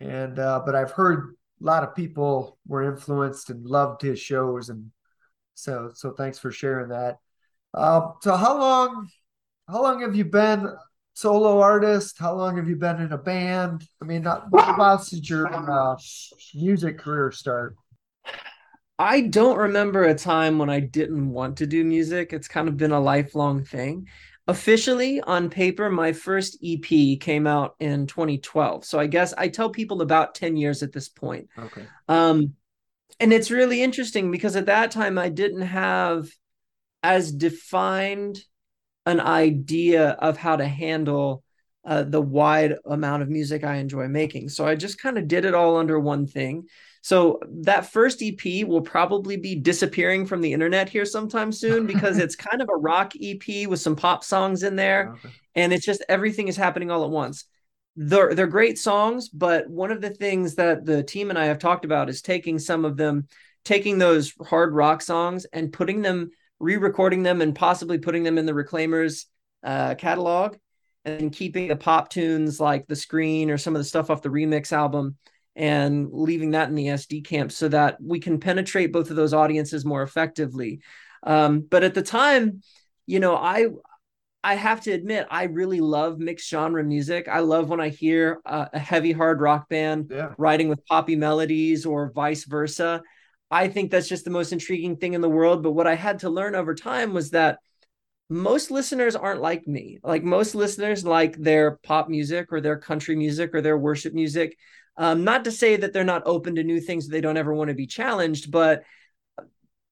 and 0.00 0.38
uh, 0.38 0.62
but 0.64 0.74
I've 0.74 0.90
heard 0.90 1.34
a 1.60 1.64
lot 1.64 1.82
of 1.82 1.94
people 1.94 2.58
were 2.66 2.82
influenced 2.82 3.50
and 3.50 3.64
loved 3.64 4.02
his 4.02 4.20
shows, 4.20 4.68
and 4.68 4.90
so 5.54 5.90
so 5.94 6.12
thanks 6.12 6.38
for 6.38 6.52
sharing 6.52 6.90
that. 6.90 7.18
Uh, 7.72 8.10
so 8.20 8.36
how 8.36 8.58
long 8.58 9.08
how 9.68 9.82
long 9.82 10.02
have 10.02 10.14
you 10.14 10.24
been 10.24 10.68
solo 11.14 11.60
artist? 11.60 12.18
How 12.18 12.34
long 12.34 12.56
have 12.56 12.68
you 12.68 12.76
been 12.76 13.00
in 13.00 13.12
a 13.12 13.18
band? 13.18 13.84
I 14.00 14.04
mean, 14.04 14.24
what 14.24 14.68
about 14.68 15.04
since 15.04 15.28
your 15.28 15.52
uh, 15.52 15.96
music 16.54 16.98
career 16.98 17.32
start? 17.32 17.74
I 18.98 19.22
don't 19.22 19.56
remember 19.56 20.04
a 20.04 20.14
time 20.14 20.58
when 20.58 20.70
I 20.70 20.80
didn't 20.80 21.30
want 21.30 21.58
to 21.58 21.66
do 21.66 21.84
music. 21.84 22.32
It's 22.32 22.48
kind 22.48 22.68
of 22.68 22.76
been 22.76 22.90
a 22.90 23.00
lifelong 23.00 23.64
thing. 23.64 24.08
Officially 24.48 25.20
on 25.20 25.50
paper, 25.50 25.90
my 25.90 26.12
first 26.12 26.58
EP 26.64 27.20
came 27.20 27.46
out 27.46 27.76
in 27.78 28.06
2012. 28.06 28.84
So 28.84 28.98
I 28.98 29.06
guess 29.06 29.34
I 29.34 29.48
tell 29.48 29.70
people 29.70 30.02
about 30.02 30.34
10 30.34 30.56
years 30.56 30.82
at 30.82 30.92
this 30.92 31.08
point. 31.08 31.48
Okay. 31.56 31.84
Um, 32.08 32.54
and 33.20 33.32
it's 33.32 33.50
really 33.50 33.82
interesting 33.82 34.30
because 34.30 34.56
at 34.56 34.66
that 34.66 34.90
time 34.90 35.18
I 35.18 35.28
didn't 35.28 35.62
have 35.62 36.28
as 37.02 37.30
defined 37.30 38.40
an 39.06 39.20
idea 39.20 40.10
of 40.10 40.36
how 40.36 40.56
to 40.56 40.66
handle 40.66 41.44
uh, 41.84 42.02
the 42.02 42.20
wide 42.20 42.74
amount 42.84 43.22
of 43.22 43.28
music 43.28 43.64
I 43.64 43.76
enjoy 43.76 44.08
making. 44.08 44.48
So 44.48 44.66
I 44.66 44.74
just 44.74 45.00
kind 45.00 45.18
of 45.18 45.28
did 45.28 45.44
it 45.44 45.54
all 45.54 45.76
under 45.76 45.98
one 46.00 46.26
thing. 46.26 46.64
So 47.08 47.40
that 47.62 47.90
first 47.90 48.22
EP 48.22 48.68
will 48.68 48.82
probably 48.82 49.38
be 49.38 49.54
disappearing 49.54 50.26
from 50.26 50.42
the 50.42 50.52
internet 50.52 50.90
here 50.90 51.06
sometime 51.06 51.52
soon 51.52 51.86
because 51.86 52.18
it's 52.22 52.36
kind 52.36 52.60
of 52.60 52.68
a 52.68 52.76
rock 52.76 53.14
EP 53.18 53.66
with 53.66 53.80
some 53.80 53.96
pop 53.96 54.22
songs 54.22 54.62
in 54.62 54.76
there. 54.76 55.14
Okay. 55.14 55.30
And 55.54 55.72
it's 55.72 55.86
just 55.86 56.04
everything 56.10 56.48
is 56.48 56.56
happening 56.58 56.90
all 56.90 57.04
at 57.04 57.10
once. 57.10 57.46
They're, 57.96 58.34
they're 58.34 58.46
great 58.46 58.78
songs, 58.78 59.30
but 59.30 59.70
one 59.70 59.90
of 59.90 60.02
the 60.02 60.10
things 60.10 60.56
that 60.56 60.84
the 60.84 61.02
team 61.02 61.30
and 61.30 61.38
I 61.38 61.46
have 61.46 61.58
talked 61.58 61.86
about 61.86 62.10
is 62.10 62.20
taking 62.20 62.58
some 62.58 62.84
of 62.84 62.98
them, 62.98 63.26
taking 63.64 63.96
those 63.96 64.34
hard 64.44 64.74
rock 64.74 65.00
songs 65.00 65.46
and 65.50 65.72
putting 65.72 66.02
them 66.02 66.28
re-recording 66.60 67.22
them 67.22 67.40
and 67.40 67.54
possibly 67.54 67.96
putting 67.96 68.22
them 68.22 68.36
in 68.36 68.44
the 68.44 68.52
Reclaimers 68.52 69.24
uh, 69.64 69.94
catalog, 69.94 70.58
and 71.06 71.32
keeping 71.32 71.68
the 71.68 71.76
pop 71.76 72.10
tunes 72.10 72.60
like 72.60 72.86
the 72.86 72.94
screen 72.94 73.48
or 73.48 73.56
some 73.56 73.74
of 73.74 73.80
the 73.80 73.84
stuff 73.84 74.10
off 74.10 74.20
the 74.20 74.28
remix 74.28 74.72
album 74.72 75.16
and 75.58 76.08
leaving 76.12 76.52
that 76.52 76.68
in 76.68 76.76
the 76.76 76.86
SD 76.86 77.24
camp 77.24 77.50
so 77.50 77.66
that 77.68 78.00
we 78.00 78.20
can 78.20 78.38
penetrate 78.38 78.92
both 78.92 79.10
of 79.10 79.16
those 79.16 79.34
audiences 79.34 79.84
more 79.84 80.02
effectively. 80.02 80.80
Um, 81.24 81.60
but 81.68 81.82
at 81.82 81.94
the 81.94 82.02
time, 82.02 82.62
you 83.06 83.18
know, 83.18 83.34
I 83.34 83.66
I 84.44 84.54
have 84.54 84.82
to 84.82 84.92
admit, 84.92 85.26
I 85.30 85.44
really 85.44 85.80
love 85.80 86.20
mixed 86.20 86.48
genre 86.48 86.84
music. 86.84 87.26
I 87.26 87.40
love 87.40 87.68
when 87.68 87.80
I 87.80 87.88
hear 87.88 88.40
a, 88.46 88.70
a 88.74 88.78
heavy 88.78 89.10
hard 89.10 89.40
rock 89.40 89.68
band 89.68 90.12
yeah. 90.14 90.32
writing 90.38 90.68
with 90.68 90.86
poppy 90.86 91.16
melodies 91.16 91.84
or 91.84 92.12
vice 92.12 92.44
versa. 92.44 93.02
I 93.50 93.66
think 93.66 93.90
that's 93.90 94.08
just 94.08 94.24
the 94.24 94.30
most 94.30 94.52
intriguing 94.52 94.96
thing 94.96 95.14
in 95.14 95.22
the 95.22 95.28
world. 95.28 95.64
But 95.64 95.72
what 95.72 95.88
I 95.88 95.96
had 95.96 96.20
to 96.20 96.30
learn 96.30 96.54
over 96.54 96.74
time 96.74 97.12
was 97.12 97.30
that 97.30 97.58
most 98.30 98.70
listeners 98.70 99.16
aren't 99.16 99.40
like 99.40 99.66
me. 99.66 99.98
Like 100.04 100.22
most 100.22 100.54
listeners 100.54 101.04
like 101.04 101.36
their 101.36 101.78
pop 101.82 102.08
music 102.08 102.52
or 102.52 102.60
their 102.60 102.78
country 102.78 103.16
music 103.16 103.54
or 103.54 103.60
their 103.60 103.78
worship 103.78 104.14
music. 104.14 104.56
Um, 104.98 105.22
not 105.22 105.44
to 105.44 105.52
say 105.52 105.76
that 105.76 105.92
they're 105.92 106.02
not 106.02 106.24
open 106.26 106.56
to 106.56 106.64
new 106.64 106.80
things, 106.80 107.06
they 107.06 107.20
don't 107.20 107.36
ever 107.36 107.54
want 107.54 107.68
to 107.68 107.74
be 107.74 107.86
challenged, 107.86 108.50
but 108.50 108.82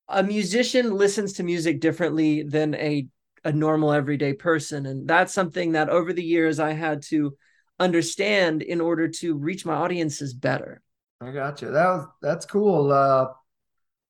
a 0.08 0.22
musician 0.22 0.92
listens 0.92 1.34
to 1.34 1.44
music 1.44 1.80
differently 1.80 2.42
than 2.42 2.74
a, 2.74 3.06
a 3.44 3.52
normal 3.52 3.92
everyday 3.92 4.32
person. 4.32 4.84
And 4.84 5.08
that's 5.08 5.32
something 5.32 5.72
that 5.72 5.88
over 5.88 6.12
the 6.12 6.24
years 6.24 6.58
I 6.58 6.72
had 6.72 7.02
to 7.02 7.36
understand 7.78 8.62
in 8.62 8.80
order 8.80 9.06
to 9.08 9.36
reach 9.36 9.64
my 9.64 9.74
audiences 9.74 10.34
better. 10.34 10.82
I 11.20 11.30
got 11.30 11.62
you. 11.62 11.70
That 11.70 11.86
was 11.86 12.06
that's 12.20 12.44
cool. 12.44 12.92
Uh, 12.92 13.28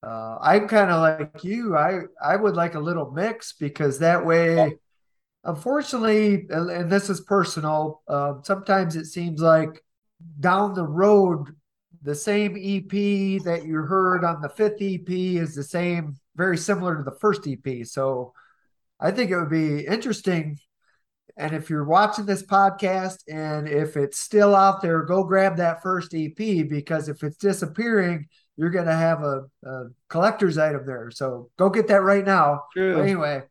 uh, 0.02 0.38
I'm 0.40 0.66
kind 0.66 0.90
of 0.90 1.00
like 1.00 1.44
you. 1.44 1.76
I 1.76 2.00
I 2.22 2.36
would 2.36 2.56
like 2.56 2.74
a 2.74 2.80
little 2.80 3.10
mix 3.10 3.52
because 3.52 3.98
that 4.00 4.24
way, 4.24 4.76
unfortunately, 5.44 6.46
and, 6.48 6.70
and 6.70 6.90
this 6.90 7.10
is 7.10 7.20
personal. 7.20 8.02
Um, 8.08 8.42
sometimes 8.44 8.96
it 8.96 9.06
seems 9.06 9.40
like 9.40 9.82
down 10.40 10.74
the 10.74 10.86
road, 10.86 11.54
the 12.02 12.14
same 12.14 12.52
EP 12.56 13.42
that 13.44 13.64
you 13.66 13.76
heard 13.76 14.24
on 14.24 14.40
the 14.40 14.48
fifth 14.48 14.80
EP 14.80 15.08
is 15.08 15.54
the 15.54 15.64
same, 15.64 16.16
very 16.36 16.56
similar 16.56 16.96
to 16.96 17.02
the 17.02 17.18
first 17.18 17.46
EP. 17.46 17.86
So 17.86 18.32
I 19.00 19.10
think 19.10 19.30
it 19.30 19.38
would 19.38 19.50
be 19.50 19.86
interesting 19.86 20.58
and 21.36 21.54
if 21.54 21.68
you're 21.68 21.84
watching 21.84 22.24
this 22.24 22.42
podcast 22.42 23.18
and 23.28 23.68
if 23.68 23.96
it's 23.96 24.18
still 24.18 24.54
out 24.54 24.80
there, 24.80 25.02
go 25.02 25.22
grab 25.22 25.58
that 25.58 25.82
first 25.82 26.14
EP 26.14 26.36
because 26.36 27.08
if 27.08 27.22
it's 27.22 27.36
disappearing, 27.36 28.28
you're 28.56 28.70
going 28.70 28.86
to 28.86 28.94
have 28.94 29.22
a, 29.22 29.44
a, 29.64 29.84
collector's 30.08 30.56
item 30.56 30.86
there. 30.86 31.10
So 31.10 31.50
go 31.58 31.68
get 31.68 31.88
that 31.88 32.02
right 32.02 32.24
now. 32.24 32.62
True. 32.72 33.02
anyway, 33.02 33.42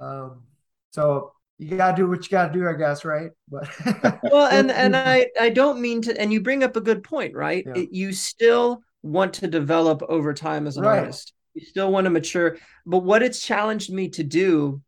um, 0.00 0.44
so 0.92 1.32
you 1.58 1.76
got 1.76 1.96
to 1.96 2.02
do 2.02 2.08
what 2.08 2.24
you 2.24 2.30
got 2.30 2.52
to 2.52 2.58
do, 2.58 2.68
I 2.68 2.74
guess, 2.74 3.04
right? 3.04 3.30
But 3.48 3.68
well, 4.22 4.48
and 4.50 4.70
and 4.70 4.96
I 4.96 5.28
I 5.40 5.50
don't 5.50 5.80
mean 5.80 6.02
to. 6.02 6.20
And 6.20 6.32
you 6.32 6.40
bring 6.40 6.62
up 6.62 6.76
a 6.76 6.80
good 6.80 7.02
point, 7.02 7.34
right? 7.34 7.64
Yeah. 7.66 7.82
It, 7.82 7.92
you 7.92 8.12
still 8.12 8.82
want 9.02 9.34
to 9.34 9.46
develop 9.46 10.02
over 10.08 10.34
time 10.34 10.66
as 10.66 10.76
an 10.76 10.84
right. 10.84 11.00
artist. 11.00 11.32
You 11.54 11.64
still 11.64 11.90
want 11.90 12.04
to 12.04 12.10
mature. 12.10 12.58
But 12.84 12.98
what 12.98 13.22
it's 13.22 13.44
challenged 13.44 13.90
me 13.90 14.08
to 14.10 14.22
do 14.22 14.82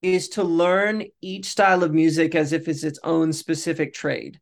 is 0.00 0.28
to 0.30 0.44
learn 0.44 1.04
each 1.20 1.46
style 1.46 1.82
of 1.82 1.92
music 1.92 2.34
as 2.34 2.52
if 2.52 2.68
it's 2.68 2.84
its 2.84 2.98
own 3.04 3.32
specific 3.32 3.92
trade. 3.92 4.40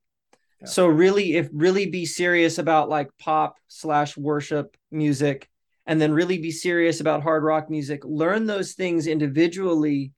Yeah. 0.61 0.69
So 0.69 0.87
really, 0.87 1.37
if 1.37 1.49
really 1.53 1.87
be 1.87 2.07
serious 2.07 2.59
about 2.59 2.89
like 2.89 3.11
pop 3.19 3.57
slash 3.69 4.17
worship 4.17 4.77
music, 4.93 5.49
and 5.87 6.01
then 6.01 6.12
really 6.12 6.39
be 6.39 6.53
serious 6.53 7.01
about 7.01 7.25
hard 7.25 7.43
rock 7.43 7.69
music, 7.69 8.05
learn 8.05 8.47
those 8.47 8.75
things 8.75 9.09
individually, 9.09 10.12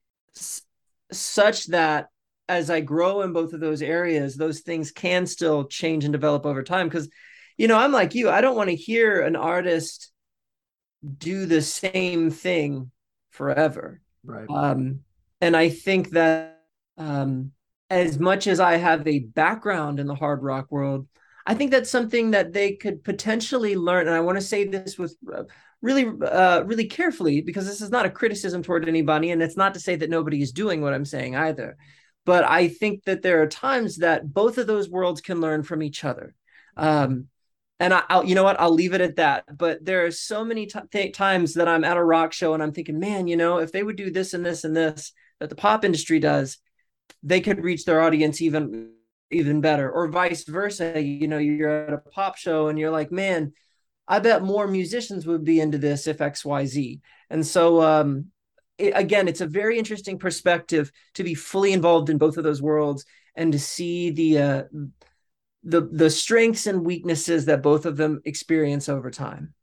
such 1.11 1.67
that 1.67 2.07
as 2.47 2.69
I 2.69 2.81
grow 2.81 3.21
in 3.21 3.33
both 3.33 3.53
of 3.53 3.59
those 3.59 3.81
areas, 3.81 4.35
those 4.35 4.61
things 4.61 4.91
can 4.91 5.25
still 5.25 5.65
change 5.65 6.03
and 6.03 6.11
develop 6.11 6.45
over 6.45 6.63
time. 6.63 6.87
Because, 6.87 7.09
you 7.57 7.67
know, 7.67 7.77
I'm 7.77 7.91
like 7.91 8.15
you, 8.15 8.29
I 8.29 8.41
don't 8.41 8.55
want 8.55 8.69
to 8.69 8.75
hear 8.75 9.21
an 9.21 9.35
artist 9.35 10.11
do 11.17 11.45
the 11.45 11.61
same 11.61 12.29
thing 12.29 12.91
forever. 13.31 14.01
Right. 14.23 14.49
Um, 14.49 15.01
and 15.41 15.55
I 15.55 15.69
think 15.69 16.11
that 16.11 16.61
um, 16.97 17.51
as 17.89 18.19
much 18.19 18.47
as 18.47 18.59
I 18.59 18.77
have 18.77 19.07
a 19.07 19.19
background 19.19 19.99
in 19.99 20.07
the 20.07 20.15
hard 20.15 20.41
rock 20.43 20.67
world, 20.71 21.07
I 21.45 21.53
think 21.53 21.71
that's 21.71 21.91
something 21.91 22.31
that 22.31 22.53
they 22.53 22.73
could 22.73 23.03
potentially 23.03 23.75
learn. 23.75 24.07
And 24.07 24.15
I 24.15 24.21
want 24.21 24.37
to 24.37 24.45
say 24.45 24.65
this 24.65 24.97
with 24.97 25.15
uh, 25.31 25.43
really, 25.81 26.05
uh, 26.05 26.63
really 26.63 26.85
carefully 26.85 27.41
because 27.41 27.65
this 27.65 27.81
is 27.81 27.91
not 27.91 28.05
a 28.05 28.09
criticism 28.09 28.63
toward 28.63 28.87
anybody, 28.87 29.31
and 29.31 29.41
it's 29.41 29.57
not 29.57 29.73
to 29.73 29.79
say 29.79 29.95
that 29.95 30.09
nobody 30.09 30.41
is 30.41 30.51
doing 30.51 30.81
what 30.81 30.93
I'm 30.93 31.05
saying 31.05 31.35
either. 31.35 31.77
But 32.25 32.43
I 32.43 32.67
think 32.67 33.03
that 33.03 33.21
there 33.21 33.41
are 33.41 33.47
times 33.47 33.97
that 33.97 34.33
both 34.33 34.57
of 34.57 34.67
those 34.67 34.89
worlds 34.89 35.21
can 35.21 35.41
learn 35.41 35.63
from 35.63 35.83
each 35.83 36.03
other. 36.03 36.33
Um, 36.75 37.27
and 37.79 37.93
I, 37.93 38.03
will 38.09 38.25
you 38.25 38.35
know 38.35 38.43
what, 38.43 38.59
I'll 38.59 38.73
leave 38.73 38.93
it 38.93 39.01
at 39.01 39.17
that. 39.17 39.45
But 39.55 39.85
there 39.85 40.05
are 40.05 40.11
so 40.11 40.43
many 40.43 40.65
t- 40.65 40.79
th- 40.91 41.15
times 41.15 41.53
that 41.55 41.67
I'm 41.67 41.83
at 41.83 41.97
a 41.97 42.03
rock 42.03 42.33
show 42.33 42.53
and 42.53 42.63
I'm 42.63 42.71
thinking, 42.71 42.99
man, 42.99 43.27
you 43.27 43.37
know, 43.37 43.59
if 43.59 43.71
they 43.71 43.83
would 43.83 43.97
do 43.97 44.09
this 44.09 44.33
and 44.33 44.45
this 44.45 44.63
and 44.63 44.75
this, 44.75 45.11
that 45.39 45.49
the 45.49 45.55
pop 45.55 45.85
industry 45.85 46.19
does, 46.19 46.57
they 47.21 47.41
could 47.41 47.63
reach 47.63 47.85
their 47.85 48.01
audience 48.01 48.41
even 48.41 48.91
even 49.31 49.59
better 49.59 49.91
or 49.91 50.07
vice 50.07 50.43
versa 50.43 51.01
you 51.01 51.27
know 51.27 51.39
you're 51.39 51.87
at 51.87 51.93
a 51.93 51.97
pop 51.97 52.37
show 52.37 52.67
and 52.67 52.77
you're 52.77 52.91
like 52.91 53.11
man 53.11 53.51
i 54.07 54.19
bet 54.19 54.43
more 54.43 54.67
musicians 54.67 55.25
would 55.25 55.43
be 55.43 55.59
into 55.59 55.77
this 55.77 56.07
if 56.07 56.17
xyz 56.17 56.99
and 57.29 57.45
so 57.45 57.81
um 57.81 58.25
it, 58.77 58.93
again 58.95 59.27
it's 59.27 59.41
a 59.41 59.47
very 59.47 59.77
interesting 59.77 60.19
perspective 60.19 60.91
to 61.13 61.23
be 61.23 61.33
fully 61.33 61.73
involved 61.73 62.09
in 62.09 62.17
both 62.17 62.37
of 62.37 62.43
those 62.43 62.61
worlds 62.61 63.05
and 63.35 63.51
to 63.51 63.59
see 63.59 64.11
the 64.11 64.37
uh 64.37 64.63
the 65.63 65.81
the 65.91 66.09
strengths 66.09 66.67
and 66.67 66.85
weaknesses 66.85 67.45
that 67.45 67.63
both 67.63 67.85
of 67.85 67.97
them 67.97 68.21
experience 68.25 68.89
over 68.89 69.09
time 69.09 69.53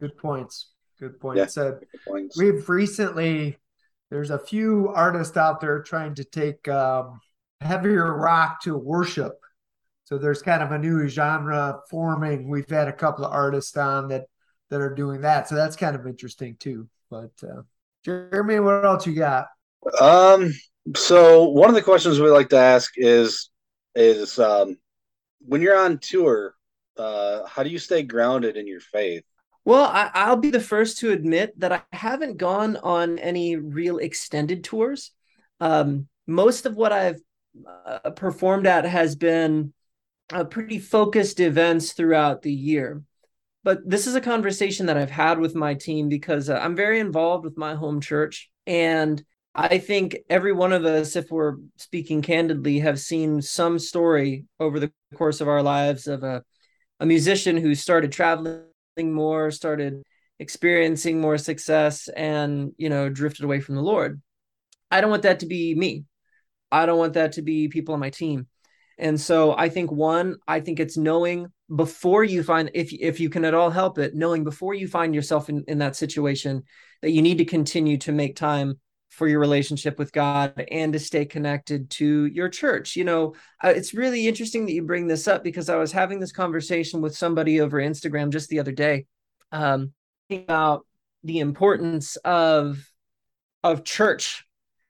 good 0.00 0.16
points 0.16 0.70
good 0.98 1.18
points 1.20 1.56
yeah, 1.56 1.62
uh, 1.62 1.70
good 1.72 1.88
points. 2.06 2.38
we've 2.38 2.68
recently 2.68 3.58
there's 4.10 4.30
a 4.30 4.38
few 4.38 4.90
artists 4.94 5.36
out 5.36 5.60
there 5.60 5.82
trying 5.82 6.14
to 6.14 6.24
take 6.24 6.68
um, 6.68 7.20
heavier 7.60 8.14
rock 8.14 8.60
to 8.62 8.76
worship. 8.76 9.32
So 10.04 10.18
there's 10.18 10.42
kind 10.42 10.62
of 10.62 10.70
a 10.70 10.78
new 10.78 11.08
genre 11.08 11.80
forming. 11.90 12.48
We've 12.48 12.68
had 12.68 12.88
a 12.88 12.92
couple 12.92 13.24
of 13.24 13.32
artists 13.32 13.76
on 13.76 14.08
that 14.08 14.26
that 14.70 14.80
are 14.80 14.94
doing 14.94 15.22
that. 15.22 15.48
So 15.48 15.54
that's 15.54 15.76
kind 15.76 15.96
of 15.96 16.06
interesting 16.06 16.56
too. 16.58 16.88
But 17.10 17.32
uh, 17.42 17.62
Jeremy, 18.04 18.60
what 18.60 18.84
else 18.84 19.06
you 19.06 19.14
got? 19.14 19.46
Um, 20.00 20.52
so 20.94 21.44
one 21.48 21.68
of 21.68 21.74
the 21.74 21.82
questions 21.82 22.20
we 22.20 22.28
like 22.28 22.48
to 22.50 22.58
ask 22.58 22.92
is 22.96 23.50
is 23.94 24.38
um, 24.38 24.76
when 25.40 25.62
you're 25.62 25.78
on 25.78 25.98
tour, 25.98 26.54
uh, 26.96 27.46
how 27.46 27.62
do 27.62 27.70
you 27.70 27.78
stay 27.78 28.02
grounded 28.02 28.56
in 28.56 28.66
your 28.66 28.80
faith? 28.80 29.22
Well, 29.64 29.84
I, 29.84 30.28
will 30.28 30.36
be 30.36 30.50
the 30.50 30.60
first 30.60 30.98
to 30.98 31.12
admit 31.12 31.58
that 31.60 31.72
I 31.72 31.82
haven't 31.92 32.36
gone 32.36 32.76
on 32.76 33.18
any 33.18 33.56
real 33.56 33.96
extended 33.96 34.62
tours. 34.62 35.12
Um, 35.58 36.08
most 36.26 36.66
of 36.66 36.76
what 36.76 36.92
I've 36.92 37.20
uh, 37.86 38.10
performed 38.10 38.66
at 38.66 38.84
has 38.84 39.16
been 39.16 39.72
uh, 40.32 40.44
pretty 40.44 40.78
focused 40.78 41.40
events 41.40 41.92
throughout 41.92 42.42
the 42.42 42.52
year. 42.52 43.02
But 43.62 43.88
this 43.88 44.06
is 44.06 44.14
a 44.14 44.20
conversation 44.20 44.86
that 44.86 44.96
I've 44.96 45.10
had 45.10 45.38
with 45.38 45.54
my 45.54 45.74
team 45.74 46.08
because 46.08 46.50
uh, 46.50 46.58
I'm 46.62 46.76
very 46.76 47.00
involved 47.00 47.44
with 47.44 47.56
my 47.56 47.74
home 47.74 48.00
church. 48.00 48.50
And 48.66 49.22
I 49.54 49.78
think 49.78 50.18
every 50.28 50.52
one 50.52 50.72
of 50.72 50.84
us, 50.84 51.16
if 51.16 51.30
we're 51.30 51.56
speaking 51.76 52.22
candidly, 52.22 52.80
have 52.80 53.00
seen 53.00 53.40
some 53.40 53.78
story 53.78 54.46
over 54.60 54.80
the 54.80 54.92
course 55.14 55.40
of 55.40 55.48
our 55.48 55.62
lives 55.62 56.06
of 56.06 56.24
a, 56.24 56.42
a 57.00 57.06
musician 57.06 57.56
who 57.56 57.74
started 57.74 58.12
traveling 58.12 58.64
more, 58.98 59.50
started 59.50 60.02
experiencing 60.38 61.20
more 61.20 61.38
success, 61.38 62.08
and 62.08 62.72
you 62.76 62.88
know, 62.88 63.08
drifted 63.08 63.44
away 63.44 63.60
from 63.60 63.76
the 63.76 63.82
Lord. 63.82 64.20
I 64.90 65.00
don't 65.00 65.10
want 65.10 65.22
that 65.22 65.40
to 65.40 65.46
be 65.46 65.74
me. 65.74 66.04
I 66.72 66.86
don't 66.86 66.98
want 66.98 67.14
that 67.14 67.32
to 67.32 67.42
be 67.42 67.68
people 67.68 67.94
on 67.94 68.00
my 68.00 68.10
team. 68.10 68.48
And 68.98 69.20
so 69.20 69.56
I 69.56 69.68
think 69.68 69.90
one, 69.90 70.36
I 70.46 70.60
think 70.60 70.80
it's 70.80 70.96
knowing 70.96 71.48
before 71.74 72.24
you 72.24 72.42
find 72.42 72.70
if 72.74 72.92
if 72.92 73.20
you 73.20 73.28
can 73.28 73.44
at 73.44 73.54
all 73.54 73.70
help 73.70 73.98
it, 73.98 74.14
knowing 74.14 74.44
before 74.44 74.74
you 74.74 74.86
find 74.86 75.14
yourself 75.14 75.48
in, 75.48 75.64
in 75.66 75.78
that 75.78 75.96
situation 75.96 76.62
that 77.02 77.10
you 77.10 77.22
need 77.22 77.38
to 77.38 77.44
continue 77.44 77.98
to 77.98 78.12
make 78.12 78.36
time 78.36 78.78
for 79.10 79.28
your 79.28 79.38
relationship 79.38 79.98
with 79.98 80.12
God 80.12 80.64
and 80.70 80.92
to 80.92 80.98
stay 80.98 81.24
connected 81.24 81.88
to 81.90 82.26
your 82.26 82.48
church. 82.48 82.96
You 82.96 83.04
know, 83.04 83.34
uh, 83.62 83.72
it's 83.74 83.94
really 83.94 84.26
interesting 84.26 84.66
that 84.66 84.72
you 84.72 84.82
bring 84.82 85.06
this 85.06 85.28
up 85.28 85.44
because 85.44 85.68
I 85.68 85.76
was 85.76 85.92
having 85.92 86.18
this 86.18 86.32
conversation 86.32 87.00
with 87.00 87.16
somebody 87.16 87.60
over 87.60 87.78
Instagram 87.78 88.30
just 88.30 88.48
the 88.48 88.58
other 88.58 88.72
day 88.72 89.06
um, 89.52 89.92
about 90.30 90.86
the 91.22 91.38
importance 91.38 92.16
of 92.16 92.84
of 93.62 93.82
church 93.82 94.43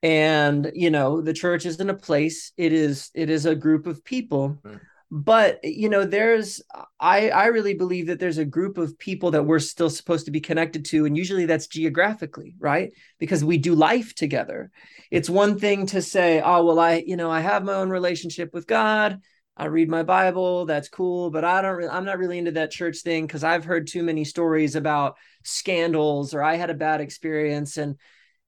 and 0.05 0.71
you 0.75 0.91
know 0.91 1.21
the 1.21 1.33
church 1.33 1.67
isn't 1.67 1.91
a 1.91 1.95
place 1.95 2.53
it 2.57 2.73
is 2.73 3.11
it 3.15 3.31
is 3.31 3.47
a 3.47 3.55
group 3.55 3.87
of 3.87 4.05
people. 4.05 4.59
Mm 4.65 4.81
but 5.17 5.61
you 5.63 5.89
know 5.89 6.05
there's 6.05 6.61
i 6.99 7.31
i 7.31 7.47
really 7.47 7.75
believe 7.75 8.09
that 8.09 8.19
there's 8.19 8.39
a 8.39 8.45
group 8.45 8.79
of 8.79 8.99
people 8.99 9.31
that 9.31 9.45
we're 9.45 9.61
still 9.61 9.89
supposed 9.89 10.25
to 10.25 10.33
be 10.33 10.41
connected 10.41 10.85
to 10.85 11.05
and 11.05 11.17
usually 11.17 11.47
that's 11.47 11.69
geographically 11.69 12.57
right? 12.59 12.91
Because 13.21 13.45
we 13.45 13.57
do 13.57 13.77
life 13.77 14.13
together. 14.17 14.73
It's 15.13 15.31
one 15.31 15.57
thing 15.57 15.87
to 15.87 16.03
say 16.03 16.43
oh 16.45 16.65
well 16.65 16.81
i 16.81 17.05
you 17.07 17.17
know 17.17 17.31
i 17.31 17.41
have 17.41 17.65
my 17.65 17.75
own 17.75 17.91
relationship 17.91 18.53
with 18.53 18.67
god. 18.67 19.21
I 19.57 19.67
read 19.67 19.89
my 19.89 20.03
bible. 20.03 20.67
That's 20.67 20.89
cool. 20.89 21.31
But 21.31 21.45
i 21.45 21.63
don't 21.63 21.89
i'm 21.91 22.05
not 22.05 22.19
really 22.19 22.39
into 22.39 22.53
that 22.53 22.73
church 22.73 22.99
thing 22.99 23.25
because 23.25 23.45
i've 23.45 23.65
heard 23.65 23.87
too 23.87 24.03
many 24.03 24.25
stories 24.25 24.75
about 24.75 25.17
scandals 25.45 26.35
or 26.35 26.43
i 26.43 26.57
had 26.57 26.71
a 26.71 26.75
bad 26.75 27.01
experience. 27.01 27.77
And 27.77 27.97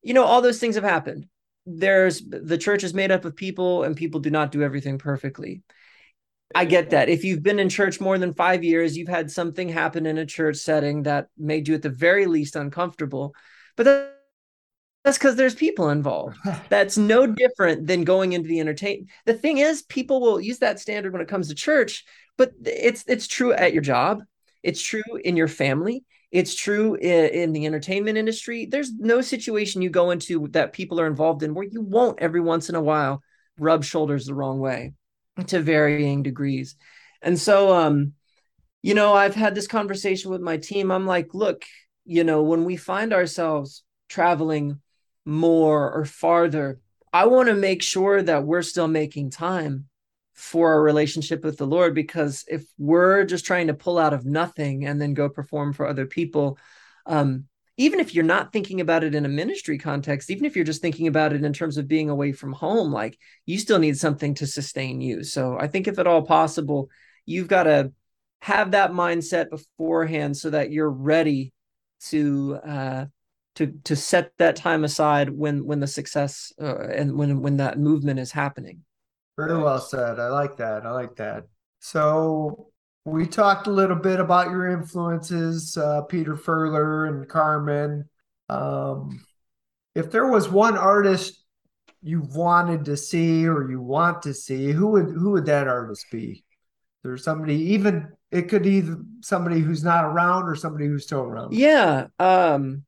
you 0.03 0.15
know 0.15 0.25
all 0.25 0.43
those 0.43 0.59
things 0.59 0.75
have 0.75 0.85
happened 0.85 1.27
there's 1.67 2.23
the 2.23 2.59
church 2.59 2.85
is 2.85 2.95
made 2.95 3.11
up 3.11 3.25
of 3.25 3.37
people 3.37 3.83
and 3.83 3.97
people 3.97 4.21
do 4.21 4.31
not 4.31 4.53
do 4.53 4.63
everything 4.63 4.99
perfectly 4.99 5.63
I 6.55 6.65
get 6.65 6.91
that. 6.91 7.09
If 7.09 7.25
you've 7.25 7.43
been 7.43 7.59
in 7.59 7.69
church 7.69 8.01
more 8.01 8.19
than 8.19 8.35
five 8.35 8.63
years, 8.63 8.97
you've 8.97 9.09
had 9.09 9.31
something 9.31 9.69
happen 9.69 10.07
in 10.07 10.19
a 10.19 10.27
church 10.27 10.57
setting 10.57 11.03
that 11.03 11.29
made 11.37 11.67
you 11.67 11.75
at 11.75 11.83
the 11.83 11.91
very 11.91 12.27
least 12.27 12.57
uncomfortable. 12.57 13.35
But 13.77 14.15
that's 15.05 15.19
because 15.19 15.37
there's 15.37 15.55
people 15.55 15.91
involved. 15.91 16.37
That's 16.69 16.99
no 16.99 17.29
different 17.29 17.87
than 17.87 18.03
going 18.03 18.33
into 18.33 18.49
the 18.49 18.59
entertainment. 18.59 19.11
The 19.25 19.35
thing 19.35 19.59
is, 19.59 19.83
people 19.83 20.21
will 20.21 20.41
use 20.41 20.59
that 20.59 20.81
standard 20.81 21.13
when 21.13 21.23
it 21.23 21.29
comes 21.29 21.49
to 21.49 21.55
church, 21.55 22.05
but 22.37 22.53
it's 22.65 23.05
it's 23.07 23.29
true 23.29 23.53
at 23.53 23.73
your 23.73 23.83
job. 23.83 24.23
It's 24.65 24.83
true 24.83 25.05
in 25.23 25.37
your 25.37 25.47
family. 25.47 26.05
It's 26.37 26.55
true 26.55 26.97
in, 26.97 27.31
in 27.31 27.53
the 27.55 27.65
entertainment 27.65 28.19
industry. 28.19 28.67
There's 28.67 28.93
no 28.93 29.23
situation 29.23 29.81
you 29.81 29.89
go 29.89 30.11
into 30.11 30.49
that 30.49 30.75
people 30.75 31.01
are 31.01 31.07
involved 31.07 31.43
in 31.43 31.55
where 31.55 31.65
you 31.65 31.81
won't 31.81 32.21
every 32.21 32.43
once 32.43 32.69
in 32.69 32.75
a 32.75 32.81
while 32.83 33.23
rub 33.59 33.83
shoulders 33.83 34.27
the 34.27 34.35
wrong 34.35 34.59
way 34.61 34.93
to 35.47 35.61
varying 35.61 36.23
degrees. 36.23 36.77
And 37.23 37.39
so 37.39 37.73
um 37.73 38.13
you 38.83 38.93
know, 38.93 39.15
I've 39.15 39.35
had 39.35 39.55
this 39.55 39.67
conversation 39.67 40.31
with 40.31 40.43
my 40.43 40.59
team. 40.59 40.93
I'm 40.93 41.07
like, 41.07 41.33
look, 41.33 41.65
you 42.05 42.23
know, 42.23 42.43
when 42.43 42.65
we 42.65 42.77
find 42.77 43.15
ourselves 43.15 43.83
traveling 44.11 44.81
more 45.25 45.91
or 45.91 46.05
farther, 46.05 46.81
I 47.15 47.27
want 47.27 47.49
to 47.49 47.55
make 47.55 47.83
sure 47.83 48.23
that 48.23 48.45
we're 48.45 48.61
still 48.61 48.89
making 48.89 49.31
time 49.31 49.89
for 50.37 50.73
our 50.73 50.83
relationship 50.83 51.43
with 51.43 51.57
the 51.57 51.67
Lord 51.67 51.95
because 51.95 52.45
if 52.47 52.65
we're 52.79 53.25
just 53.25 53.47
trying 53.47 53.69
to 53.69 53.75
pull 53.75 53.99
out 53.99 54.13
of 54.13 54.27
nothing 54.27 54.87
and 54.87 55.01
then 55.01 55.15
go 55.15 55.29
perform 55.29 55.73
for 55.73 55.87
other 55.87 56.07
people, 56.07 56.59
um, 57.07 57.45
even 57.79 58.01
if 58.01 58.15
you're 58.15 58.25
not 58.25 58.53
thinking 58.53 58.81
about 58.81 59.03
it 59.03 59.15
in 59.15 59.25
a 59.25 59.31
ministry 59.31 59.79
context, 59.79 60.31
even 60.31 60.45
if 60.45 60.55
you're 60.55 60.65
just 60.65 60.83
thinking 60.83 61.09
about 61.09 61.33
it 61.33 61.45
in 61.45 61.53
terms 61.53 61.79
of 61.79 61.89
being 61.89 62.11
away 62.11 62.33
from 62.33 62.53
home, 62.53 62.93
like 62.93 63.19
you 63.47 63.59
still 63.59 63.79
need 63.79 63.99
something 63.99 64.35
to 64.35 64.47
sustain 64.47 65.01
you. 65.01 65.25
So 65.25 65.59
I 65.59 65.69
think 65.69 65.89
if 65.89 65.99
at 65.99 66.07
all 66.07 66.23
possible, 66.23 66.91
you've 67.25 67.49
got 67.49 67.65
to 67.65 67.93
have 68.43 68.73
that 68.73 68.93
mindset 68.93 69.51
beforehand 69.51 70.37
so 70.37 70.51
that 70.51 70.71
you're 70.71 70.91
ready 70.91 71.53
to 72.09 72.59
uh, 72.67 73.05
to 73.57 73.73
to 73.85 73.97
set 73.97 74.33
that 74.39 74.57
time 74.57 74.85
aside 74.85 75.31
when 75.31 75.65
when 75.67 75.81
the 75.81 75.87
success 75.87 76.53
uh, 76.61 76.89
and 76.89 77.17
when 77.17 77.41
when 77.41 77.57
that 77.57 77.79
movement 77.79 78.21
is 78.21 78.33
happening. 78.33 78.83
Very 79.37 79.59
well 79.59 79.81
said. 79.81 80.19
I 80.19 80.29
like 80.29 80.57
that. 80.57 80.87
I 80.87 80.91
like 80.93 81.17
that. 81.17 81.45
So 81.81 82.71
we 83.05 83.27
talked 83.27 83.67
a 83.67 83.73
little 83.73 83.97
bit 83.97 84.19
about 84.19 84.51
your 84.51 84.67
influences, 84.69 85.77
uh, 85.77 86.03
Peter 86.03 86.35
Furler 86.35 87.09
and 87.09 87.29
Carmen. 87.29 88.09
Um, 88.49 89.25
if 89.95 90.11
there 90.11 90.27
was 90.27 90.49
one 90.49 90.77
artist 90.77 91.45
you 92.03 92.23
wanted 92.35 92.85
to 92.87 92.97
see 92.97 93.47
or 93.47 93.71
you 93.71 93.81
want 93.81 94.23
to 94.23 94.35
see, 94.35 94.73
who 94.73 94.89
would 94.89 95.11
who 95.11 95.33
would 95.33 95.47
that 95.47 95.69
artist 95.69 96.07
be? 96.11 96.45
There's 97.03 97.25
somebody 97.25 97.55
even 97.73 98.09
it 98.31 98.49
could 98.49 98.67
either 98.67 98.99
somebody 99.21 99.61
who's 99.61 99.85
not 99.85 100.05
around 100.05 100.45
or 100.49 100.57
somebody 100.57 100.87
who's 100.87 101.05
still 101.05 101.23
around. 101.23 101.53
Yeah. 101.53 102.07
Um, 102.19 102.85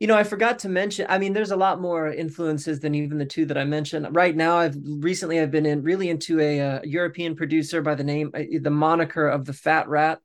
you 0.00 0.06
know, 0.06 0.16
I 0.16 0.24
forgot 0.24 0.58
to 0.60 0.68
mention. 0.70 1.04
I 1.10 1.18
mean, 1.18 1.34
there's 1.34 1.50
a 1.50 1.56
lot 1.56 1.78
more 1.78 2.10
influences 2.10 2.80
than 2.80 2.94
even 2.94 3.18
the 3.18 3.26
two 3.26 3.44
that 3.44 3.58
I 3.58 3.64
mentioned. 3.64 4.08
Right 4.16 4.34
now, 4.34 4.56
I've 4.56 4.74
recently 4.82 5.38
I've 5.38 5.50
been 5.50 5.66
in 5.66 5.82
really 5.82 6.08
into 6.08 6.40
a, 6.40 6.58
a 6.58 6.76
uh, 6.76 6.80
European 6.84 7.36
producer 7.36 7.82
by 7.82 7.94
the 7.94 8.02
name, 8.02 8.30
uh, 8.34 8.40
the 8.62 8.70
moniker 8.70 9.28
of 9.28 9.44
the 9.44 9.52
Fat 9.52 9.88
Rat. 9.88 10.20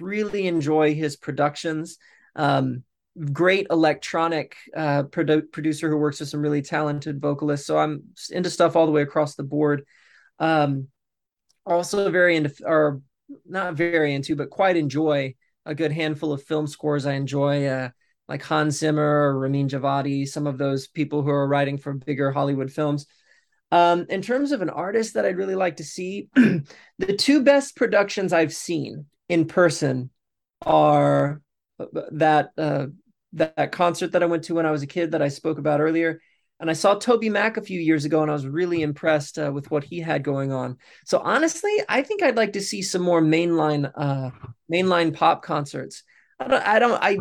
Really 0.00 0.46
enjoy 0.46 0.94
his 0.94 1.16
productions. 1.16 1.98
Um, 2.34 2.82
great 3.30 3.66
electronic 3.70 4.56
uh, 4.74 5.02
produ- 5.04 5.52
producer 5.52 5.90
who 5.90 5.98
works 5.98 6.20
with 6.20 6.30
some 6.30 6.40
really 6.40 6.62
talented 6.62 7.20
vocalists. 7.20 7.66
So 7.66 7.76
I'm 7.76 8.04
into 8.30 8.48
stuff 8.48 8.74
all 8.74 8.86
the 8.86 8.92
way 8.92 9.02
across 9.02 9.34
the 9.34 9.42
board. 9.44 9.84
Um, 10.38 10.88
also 11.66 12.10
very 12.10 12.36
into, 12.36 12.54
or 12.64 13.02
not 13.44 13.74
very 13.74 14.14
into, 14.14 14.34
but 14.34 14.48
quite 14.48 14.78
enjoy 14.78 15.34
a 15.66 15.74
good 15.74 15.92
handful 15.92 16.32
of 16.32 16.42
film 16.42 16.66
scores. 16.66 17.04
I 17.04 17.12
enjoy. 17.12 17.66
Uh, 17.66 17.90
like 18.28 18.42
Hans 18.42 18.78
Zimmer 18.78 19.28
or 19.28 19.38
Ramin 19.38 19.68
Djawadi, 19.68 20.26
some 20.26 20.46
of 20.46 20.58
those 20.58 20.86
people 20.86 21.22
who 21.22 21.30
are 21.30 21.46
writing 21.46 21.78
for 21.78 21.92
bigger 21.92 22.30
Hollywood 22.30 22.72
films. 22.72 23.06
Um, 23.70 24.06
in 24.08 24.22
terms 24.22 24.52
of 24.52 24.62
an 24.62 24.70
artist 24.70 25.14
that 25.14 25.26
I'd 25.26 25.36
really 25.36 25.56
like 25.56 25.76
to 25.76 25.84
see, 25.84 26.28
the 26.34 27.16
two 27.18 27.42
best 27.42 27.76
productions 27.76 28.32
I've 28.32 28.54
seen 28.54 29.06
in 29.28 29.46
person 29.46 30.10
are 30.62 31.40
uh, 31.78 31.86
that 32.12 32.50
uh, 32.56 32.86
that, 33.32 33.72
concert 33.72 34.12
that 34.12 34.22
I 34.22 34.26
went 34.26 34.44
to 34.44 34.54
when 34.54 34.66
I 34.66 34.70
was 34.70 34.82
a 34.82 34.86
kid 34.86 35.10
that 35.10 35.22
I 35.22 35.28
spoke 35.28 35.58
about 35.58 35.80
earlier, 35.80 36.20
and 36.60 36.70
I 36.70 36.74
saw 36.74 36.94
TobyMac 36.94 37.56
a 37.56 37.62
few 37.62 37.80
years 37.80 38.04
ago, 38.04 38.22
and 38.22 38.30
I 38.30 38.34
was 38.34 38.46
really 38.46 38.82
impressed 38.82 39.38
uh, 39.38 39.50
with 39.52 39.70
what 39.70 39.82
he 39.82 39.98
had 39.98 40.22
going 40.22 40.52
on. 40.52 40.78
So 41.04 41.18
honestly, 41.18 41.74
I 41.88 42.02
think 42.02 42.22
I'd 42.22 42.36
like 42.36 42.52
to 42.52 42.62
see 42.62 42.80
some 42.80 43.02
more 43.02 43.20
mainline 43.20 43.90
uh, 43.96 44.30
mainline 44.72 45.14
pop 45.14 45.42
concerts. 45.42 46.04
I 46.38 46.48
don't, 46.48 46.66
I 46.66 46.78
don't, 46.78 47.02
I, 47.02 47.18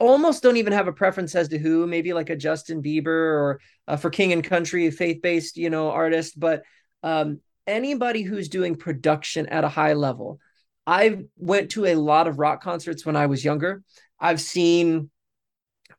almost 0.00 0.42
don't 0.42 0.56
even 0.56 0.72
have 0.72 0.88
a 0.88 0.92
preference 0.92 1.34
as 1.34 1.48
to 1.48 1.58
who 1.58 1.86
maybe 1.86 2.12
like 2.12 2.30
a 2.30 2.36
justin 2.36 2.82
bieber 2.82 3.06
or 3.06 3.60
uh, 3.86 3.96
for 3.96 4.10
king 4.10 4.32
and 4.32 4.42
country 4.42 4.90
faith-based 4.90 5.56
you 5.56 5.70
know 5.70 5.90
artist 5.90 6.40
but 6.40 6.62
um, 7.02 7.40
anybody 7.66 8.22
who's 8.22 8.48
doing 8.48 8.74
production 8.74 9.46
at 9.46 9.64
a 9.64 9.68
high 9.68 9.94
level. 9.94 10.40
I 10.86 11.24
went 11.36 11.70
to 11.72 11.86
a 11.86 11.94
lot 11.94 12.26
of 12.26 12.38
rock 12.38 12.62
concerts 12.62 13.06
when 13.06 13.16
i 13.16 13.26
was 13.26 13.44
younger. 13.44 13.82
I've 14.18 14.40
seen 14.40 15.10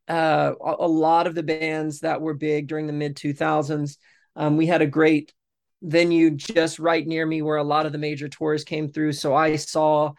uh, 0.07 0.53
a, 0.59 0.87
lot 0.87 1.27
of 1.27 1.35
the 1.35 1.43
bands 1.43 2.01
that 2.01 2.21
were 2.21 2.33
big 2.33 2.67
during 2.67 2.87
the 2.87 2.93
mid 2.93 3.15
2000s 3.15 3.97
um, 4.35 4.57
we 4.57 4.65
had 4.65 4.81
a 4.81 4.87
great 4.87 5.33
venue 5.81 6.31
just 6.31 6.79
right 6.79 7.05
near 7.05 7.25
me 7.25 7.41
where 7.41 7.57
a 7.57 7.63
lot 7.63 7.85
of 7.85 7.91
the 7.91 7.97
major 7.97 8.27
tours 8.27 8.63
came 8.63 8.89
through. 8.89 9.13
So 9.13 9.33
i 9.33 9.55
saw 9.55 10.13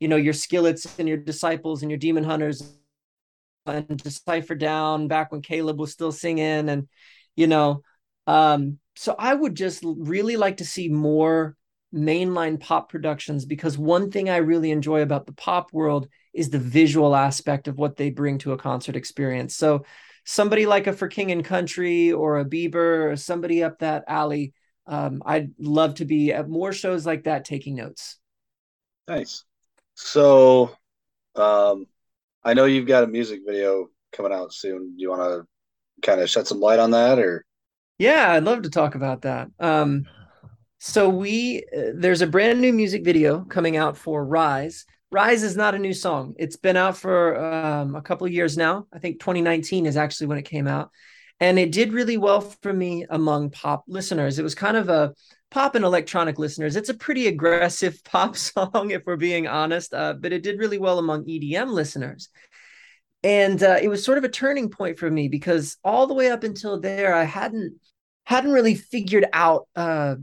you 0.00 0.08
know 0.08 0.16
your 0.16 0.32
skillets 0.32 0.98
and 0.98 1.08
your 1.08 1.18
disciples 1.18 1.82
and 1.82 1.90
your 1.90 1.98
demon 1.98 2.24
hunters 2.24 2.77
and 3.68 3.88
Decyfer 3.88 4.58
Down 4.58 5.08
back 5.08 5.32
when 5.32 5.42
caleb 5.42 5.78
was 5.78 5.92
still 5.92 6.12
singing 6.12 6.68
and 6.68 6.88
you 7.36 7.46
know 7.46 7.82
um 8.26 8.78
so 8.96 9.14
i 9.18 9.32
would 9.32 9.54
just 9.54 9.82
really 9.84 10.36
like 10.36 10.58
to 10.58 10.64
see 10.64 10.88
more 10.88 11.56
mainline 11.94 12.60
pop 12.60 12.90
productions 12.90 13.44
because 13.46 13.78
one 13.78 14.10
thing 14.10 14.28
i 14.28 14.36
really 14.36 14.70
enjoy 14.70 15.02
about 15.02 15.26
the 15.26 15.32
pop 15.32 15.72
world 15.72 16.08
is 16.38 16.50
the 16.50 16.58
visual 16.58 17.16
aspect 17.16 17.66
of 17.66 17.78
what 17.78 17.96
they 17.96 18.10
bring 18.10 18.38
to 18.38 18.52
a 18.52 18.56
concert 18.56 18.94
experience. 18.94 19.56
So 19.56 19.84
somebody 20.24 20.66
like 20.66 20.86
a 20.86 20.92
for 20.92 21.08
king 21.08 21.32
and 21.32 21.44
country 21.44 22.12
or 22.12 22.38
a 22.38 22.44
bieber 22.44 23.10
or 23.10 23.16
somebody 23.16 23.64
up 23.64 23.78
that 23.78 24.04
alley 24.06 24.52
um, 24.86 25.22
i'd 25.26 25.50
love 25.58 25.94
to 25.94 26.04
be 26.04 26.32
at 26.32 26.48
more 26.48 26.72
shows 26.72 27.04
like 27.04 27.24
that 27.24 27.44
taking 27.44 27.74
notes. 27.74 28.18
Nice. 29.08 29.44
So, 29.94 30.76
um, 31.34 31.86
I 32.44 32.54
know 32.54 32.64
you've 32.64 32.86
got 32.86 33.04
a 33.04 33.08
music 33.08 33.40
video 33.46 33.88
coming 34.12 34.32
out 34.32 34.52
soon. 34.52 34.96
Do 34.96 35.02
you 35.02 35.10
want 35.10 35.22
to 35.22 35.46
kind 36.06 36.20
of 36.20 36.30
shed 36.30 36.46
some 36.46 36.60
light 36.60 36.78
on 36.78 36.92
that, 36.92 37.18
or? 37.18 37.44
Yeah, 37.98 38.32
I'd 38.32 38.44
love 38.44 38.62
to 38.62 38.70
talk 38.70 38.94
about 38.94 39.22
that. 39.22 39.48
Um, 39.58 40.06
so 40.78 41.08
we 41.08 41.64
uh, 41.76 41.90
there's 41.94 42.22
a 42.22 42.26
brand 42.26 42.60
new 42.60 42.72
music 42.72 43.04
video 43.04 43.40
coming 43.40 43.76
out 43.76 43.96
for 43.96 44.24
Rise. 44.24 44.86
Rise 45.10 45.42
is 45.42 45.56
not 45.56 45.74
a 45.74 45.78
new 45.78 45.94
song. 45.94 46.34
It's 46.38 46.56
been 46.56 46.76
out 46.76 46.96
for 46.96 47.42
um, 47.42 47.96
a 47.96 48.02
couple 48.02 48.26
of 48.26 48.32
years 48.32 48.56
now. 48.56 48.86
I 48.92 48.98
think 48.98 49.20
2019 49.20 49.86
is 49.86 49.96
actually 49.96 50.28
when 50.28 50.38
it 50.38 50.42
came 50.42 50.68
out, 50.68 50.90
and 51.40 51.58
it 51.58 51.72
did 51.72 51.92
really 51.92 52.16
well 52.16 52.40
for 52.40 52.72
me 52.72 53.06
among 53.10 53.50
pop 53.50 53.84
listeners. 53.88 54.38
It 54.38 54.44
was 54.44 54.54
kind 54.54 54.76
of 54.76 54.88
a 54.88 55.14
pop 55.50 55.74
and 55.74 55.84
electronic 55.84 56.38
listeners. 56.38 56.76
It's 56.76 56.88
a 56.88 56.94
pretty 56.94 57.26
aggressive 57.26 58.02
pop 58.04 58.36
song, 58.36 58.90
if 58.90 59.02
we're 59.06 59.16
being 59.16 59.46
honest, 59.46 59.94
uh, 59.94 60.14
but 60.14 60.32
it 60.32 60.42
did 60.42 60.58
really 60.58 60.78
well 60.78 60.98
among 60.98 61.24
EDM 61.24 61.70
listeners. 61.70 62.28
And 63.22 63.62
uh, 63.62 63.78
it 63.82 63.88
was 63.88 64.04
sort 64.04 64.18
of 64.18 64.24
a 64.24 64.28
turning 64.28 64.70
point 64.70 64.98
for 64.98 65.10
me 65.10 65.28
because 65.28 65.76
all 65.82 66.06
the 66.06 66.14
way 66.14 66.30
up 66.30 66.44
until 66.44 66.80
there, 66.80 67.14
I 67.14 67.24
hadn't 67.24 67.74
hadn't 68.24 68.52
really 68.52 68.74
figured 68.74 69.26
out 69.32 69.66
uh, 69.74 70.16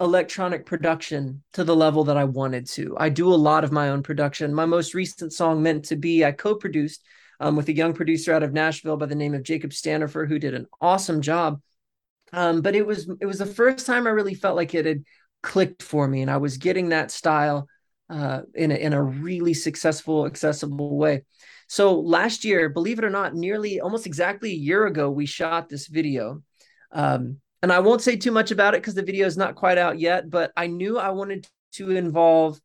electronic 0.00 0.64
production 0.64 1.42
to 1.52 1.62
the 1.62 1.76
level 1.76 2.04
that 2.04 2.16
I 2.16 2.24
wanted 2.24 2.66
to. 2.70 2.96
I 2.98 3.10
do 3.10 3.32
a 3.32 3.36
lot 3.36 3.64
of 3.64 3.70
my 3.70 3.90
own 3.90 4.02
production. 4.02 4.54
My 4.54 4.66
most 4.66 4.94
recent 4.94 5.32
song, 5.32 5.62
"Meant 5.62 5.84
to 5.86 5.96
Be," 5.96 6.24
I 6.24 6.32
co-produced 6.32 7.04
um, 7.38 7.54
with 7.54 7.68
a 7.68 7.74
young 7.74 7.92
producer 7.92 8.32
out 8.32 8.42
of 8.42 8.52
Nashville 8.52 8.96
by 8.96 9.06
the 9.06 9.14
name 9.14 9.34
of 9.34 9.44
Jacob 9.44 9.70
Stanifer, 9.70 10.26
who 10.26 10.40
did 10.40 10.54
an 10.54 10.66
awesome 10.80 11.20
job 11.20 11.60
um, 12.32 12.62
but 12.62 12.74
it 12.74 12.86
was 12.86 13.10
it 13.20 13.26
was 13.26 13.38
the 13.38 13.46
first 13.46 13.86
time 13.86 14.06
I 14.06 14.10
really 14.10 14.34
felt 14.34 14.56
like 14.56 14.74
it 14.74 14.86
had 14.86 15.04
clicked 15.42 15.82
for 15.82 16.06
me, 16.06 16.22
and 16.22 16.30
I 16.30 16.36
was 16.38 16.56
getting 16.56 16.90
that 16.90 17.10
style 17.10 17.68
uh, 18.10 18.42
in 18.54 18.72
a, 18.72 18.74
in 18.74 18.92
a 18.92 19.02
really 19.02 19.54
successful, 19.54 20.26
accessible 20.26 20.96
way. 20.96 21.24
So 21.68 22.00
last 22.00 22.44
year, 22.44 22.68
believe 22.68 22.98
it 22.98 23.04
or 23.04 23.10
not, 23.10 23.34
nearly 23.34 23.80
almost 23.80 24.06
exactly 24.06 24.50
a 24.50 24.54
year 24.54 24.86
ago, 24.86 25.08
we 25.10 25.26
shot 25.26 25.68
this 25.68 25.86
video. 25.86 26.42
Um, 26.90 27.40
and 27.62 27.72
I 27.72 27.78
won't 27.78 28.02
say 28.02 28.16
too 28.16 28.32
much 28.32 28.50
about 28.50 28.74
it 28.74 28.80
because 28.80 28.94
the 28.94 29.04
video 29.04 29.26
is 29.26 29.36
not 29.36 29.54
quite 29.54 29.78
out 29.78 29.98
yet, 29.98 30.28
but 30.28 30.50
I 30.56 30.66
knew 30.66 30.98
I 30.98 31.10
wanted 31.10 31.46
to 31.74 31.90
involve 31.90 32.60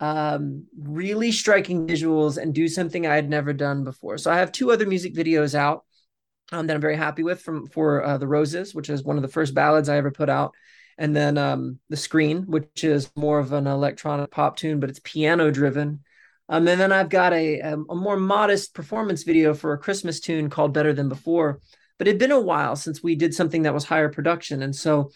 um, 0.00 0.66
really 0.80 1.32
striking 1.32 1.88
visuals 1.88 2.40
and 2.40 2.54
do 2.54 2.68
something 2.68 3.06
I 3.06 3.16
had 3.16 3.28
never 3.28 3.52
done 3.52 3.82
before. 3.82 4.18
So 4.18 4.30
I 4.30 4.38
have 4.38 4.52
two 4.52 4.70
other 4.70 4.86
music 4.86 5.14
videos 5.14 5.54
out 5.56 5.84
um, 6.52 6.66
that 6.66 6.74
I'm 6.74 6.80
very 6.80 6.96
happy 6.96 7.22
with 7.22 7.40
from 7.40 7.66
for 7.66 8.04
uh, 8.04 8.18
the 8.18 8.26
Roses, 8.26 8.74
which 8.74 8.90
is 8.90 9.02
one 9.02 9.16
of 9.16 9.22
the 9.22 9.28
first 9.28 9.54
ballads 9.54 9.88
I 9.88 9.96
ever 9.96 10.10
put 10.10 10.28
out, 10.28 10.54
and 10.96 11.14
then 11.14 11.38
um, 11.38 11.78
the 11.88 11.96
Screen, 11.96 12.44
which 12.46 12.84
is 12.84 13.10
more 13.16 13.38
of 13.38 13.52
an 13.52 13.66
electronic 13.66 14.30
pop 14.30 14.56
tune, 14.56 14.80
but 14.80 14.90
it's 14.90 15.00
piano 15.02 15.50
driven. 15.50 16.00
Um, 16.48 16.66
and 16.66 16.80
then 16.80 16.92
I've 16.92 17.10
got 17.10 17.34
a, 17.34 17.60
a, 17.60 17.74
a 17.74 17.94
more 17.94 18.16
modest 18.16 18.72
performance 18.72 19.22
video 19.22 19.52
for 19.52 19.74
a 19.74 19.78
Christmas 19.78 20.18
tune 20.18 20.48
called 20.48 20.72
Better 20.72 20.94
Than 20.94 21.10
Before. 21.10 21.60
But 21.98 22.08
it'd 22.08 22.18
been 22.18 22.32
a 22.32 22.40
while 22.40 22.74
since 22.76 23.02
we 23.02 23.16
did 23.16 23.34
something 23.34 23.62
that 23.62 23.74
was 23.74 23.84
higher 23.84 24.08
production, 24.08 24.62
and 24.62 24.74
so 24.74 25.10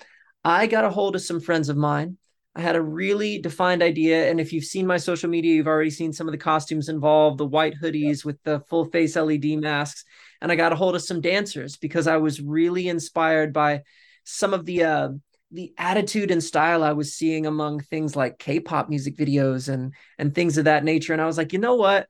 I 0.44 0.66
got 0.66 0.84
a 0.84 0.90
hold 0.90 1.14
of 1.14 1.22
some 1.22 1.40
friends 1.40 1.68
of 1.68 1.76
mine. 1.76 2.18
I 2.54 2.60
had 2.60 2.76
a 2.76 2.82
really 2.82 3.38
defined 3.38 3.82
idea. 3.82 4.28
And 4.30 4.38
if 4.38 4.52
you've 4.52 4.64
seen 4.64 4.86
my 4.86 4.98
social 4.98 5.30
media, 5.30 5.54
you've 5.54 5.66
already 5.66 5.90
seen 5.90 6.12
some 6.12 6.28
of 6.28 6.32
the 6.32 6.38
costumes 6.38 6.88
involved 6.88 7.38
the 7.38 7.46
white 7.46 7.74
hoodies 7.80 8.24
with 8.24 8.42
the 8.42 8.60
full 8.68 8.84
face 8.84 9.16
LED 9.16 9.58
masks 9.58 10.04
and 10.42 10.50
I 10.50 10.56
got 10.56 10.72
a 10.72 10.76
hold 10.76 10.96
of 10.96 11.02
some 11.02 11.20
dancers 11.20 11.76
because 11.76 12.08
I 12.08 12.16
was 12.16 12.40
really 12.40 12.88
inspired 12.88 13.52
by 13.52 13.82
some 14.24 14.52
of 14.52 14.66
the 14.66 14.82
uh, 14.82 15.08
the 15.52 15.72
attitude 15.78 16.30
and 16.32 16.42
style 16.42 16.82
I 16.82 16.92
was 16.92 17.14
seeing 17.14 17.46
among 17.46 17.80
things 17.80 18.16
like 18.16 18.38
K-pop 18.38 18.88
music 18.88 19.16
videos 19.16 19.72
and 19.72 19.94
and 20.18 20.34
things 20.34 20.58
of 20.58 20.64
that 20.64 20.84
nature. 20.84 21.12
And 21.12 21.22
I 21.22 21.26
was 21.26 21.38
like, 21.38 21.52
you 21.52 21.60
know 21.60 21.76
what? 21.76 22.08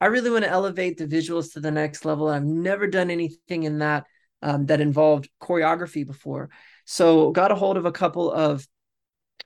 I 0.00 0.06
really 0.06 0.30
want 0.30 0.44
to 0.44 0.50
elevate 0.50 0.96
the 0.96 1.06
visuals 1.06 1.52
to 1.52 1.60
the 1.60 1.70
next 1.70 2.04
level. 2.06 2.28
I've 2.28 2.44
never 2.44 2.86
done 2.86 3.10
anything 3.10 3.64
in 3.64 3.78
that 3.78 4.04
um, 4.40 4.66
that 4.66 4.80
involved 4.80 5.28
choreography 5.42 6.06
before. 6.06 6.48
So 6.86 7.32
got 7.32 7.52
a 7.52 7.54
hold 7.54 7.76
of 7.76 7.84
a 7.84 7.92
couple 7.92 8.32
of 8.32 8.66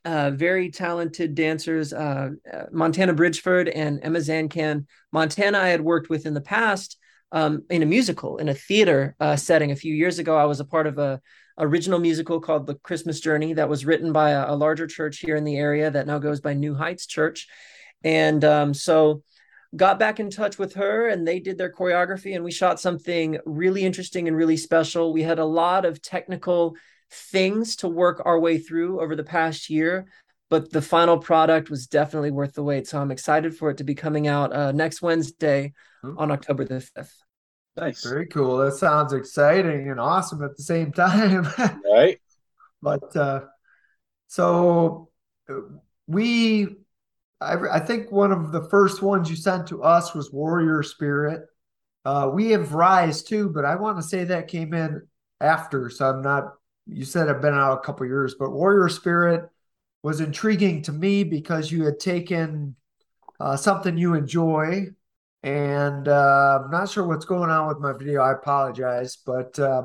uh, 0.04 0.30
very 0.30 0.70
talented 0.70 1.34
dancers, 1.34 1.92
uh, 1.92 2.30
uh 2.52 2.64
Montana 2.70 3.14
Bridgeford 3.14 3.72
and 3.74 3.98
Emma 4.00 4.20
Zancan. 4.20 4.86
Montana, 5.10 5.58
I 5.58 5.68
had 5.68 5.80
worked 5.80 6.08
with 6.08 6.24
in 6.24 6.34
the 6.34 6.40
past 6.40 6.97
um, 7.32 7.64
in 7.70 7.82
a 7.82 7.86
musical, 7.86 8.38
in 8.38 8.48
a 8.48 8.54
theater 8.54 9.14
uh, 9.20 9.36
setting. 9.36 9.70
A 9.70 9.76
few 9.76 9.94
years 9.94 10.18
ago, 10.18 10.36
I 10.36 10.44
was 10.44 10.60
a 10.60 10.64
part 10.64 10.86
of 10.86 10.98
a 10.98 11.20
original 11.58 11.98
musical 11.98 12.40
called 12.40 12.66
The 12.66 12.76
Christmas 12.76 13.20
Journey 13.20 13.54
that 13.54 13.68
was 13.68 13.84
written 13.84 14.12
by 14.12 14.30
a, 14.30 14.52
a 14.52 14.56
larger 14.56 14.86
church 14.86 15.18
here 15.18 15.36
in 15.36 15.44
the 15.44 15.56
area 15.56 15.90
that 15.90 16.06
now 16.06 16.18
goes 16.18 16.40
by 16.40 16.54
New 16.54 16.74
Heights 16.74 17.06
Church. 17.06 17.48
And 18.04 18.44
um, 18.44 18.74
so 18.74 19.22
got 19.76 19.98
back 19.98 20.18
in 20.18 20.30
touch 20.30 20.58
with 20.58 20.74
her 20.74 21.08
and 21.08 21.26
they 21.26 21.40
did 21.40 21.58
their 21.58 21.72
choreography 21.72 22.34
and 22.34 22.44
we 22.44 22.52
shot 22.52 22.80
something 22.80 23.38
really 23.44 23.84
interesting 23.84 24.28
and 24.28 24.36
really 24.36 24.56
special. 24.56 25.12
We 25.12 25.22
had 25.22 25.38
a 25.38 25.44
lot 25.44 25.84
of 25.84 26.00
technical 26.00 26.76
things 27.10 27.76
to 27.76 27.88
work 27.88 28.22
our 28.24 28.38
way 28.38 28.58
through 28.58 29.00
over 29.00 29.14
the 29.14 29.24
past 29.24 29.68
year, 29.68 30.06
but 30.48 30.70
the 30.70 30.80
final 30.80 31.18
product 31.18 31.70
was 31.70 31.86
definitely 31.86 32.30
worth 32.30 32.54
the 32.54 32.62
wait. 32.62 32.86
So 32.86 33.00
I'm 33.00 33.10
excited 33.10 33.56
for 33.56 33.70
it 33.70 33.78
to 33.78 33.84
be 33.84 33.94
coming 33.94 34.26
out 34.26 34.54
uh, 34.54 34.72
next 34.72 35.02
Wednesday 35.02 35.74
hmm. 36.02 36.18
on 36.18 36.30
October 36.30 36.64
the 36.64 36.74
5th. 36.74 37.12
Nice. 37.76 38.04
Very 38.04 38.26
cool. 38.26 38.58
That 38.58 38.74
sounds 38.74 39.12
exciting 39.12 39.88
and 39.88 40.00
awesome 40.00 40.42
at 40.42 40.56
the 40.56 40.62
same 40.62 40.92
time. 41.06 41.48
right. 41.84 42.20
But 42.82 43.14
uh, 43.16 43.42
so 44.26 45.10
we, 46.06 46.76
I, 47.40 47.54
I, 47.72 47.80
think 47.80 48.10
one 48.10 48.32
of 48.32 48.52
the 48.52 48.68
first 48.68 49.02
ones 49.02 49.30
you 49.30 49.36
sent 49.36 49.68
to 49.68 49.82
us 49.82 50.14
was 50.14 50.32
Warrior 50.32 50.82
Spirit. 50.82 51.42
Uh, 52.04 52.30
we 52.32 52.50
have 52.50 52.72
Rise 52.72 53.22
too, 53.22 53.48
but 53.48 53.64
I 53.64 53.76
want 53.76 53.98
to 53.98 54.02
say 54.02 54.24
that 54.24 54.48
came 54.48 54.74
in 54.74 55.02
after. 55.40 55.90
So 55.90 56.08
I'm 56.08 56.22
not, 56.22 56.54
you 56.86 57.04
said 57.04 57.28
I've 57.28 57.42
been 57.42 57.54
out 57.54 57.78
a 57.78 57.86
couple 57.86 58.06
years, 58.06 58.34
but 58.38 58.50
Warrior 58.50 58.88
Spirit 58.88 59.48
was 60.02 60.20
intriguing 60.20 60.82
to 60.82 60.92
me 60.92 61.24
because 61.24 61.70
you 61.70 61.84
had 61.84 62.00
taken 62.00 62.76
uh, 63.40 63.56
something 63.56 63.96
you 63.96 64.14
enjoy 64.14 64.86
and 65.42 66.08
uh, 66.08 66.60
I'm 66.64 66.70
not 66.70 66.90
sure 66.90 67.06
what's 67.06 67.24
going 67.24 67.50
on 67.50 67.68
with 67.68 67.78
my 67.78 67.92
video. 67.92 68.22
I 68.22 68.32
apologize, 68.32 69.16
but 69.24 69.58
uh, 69.58 69.84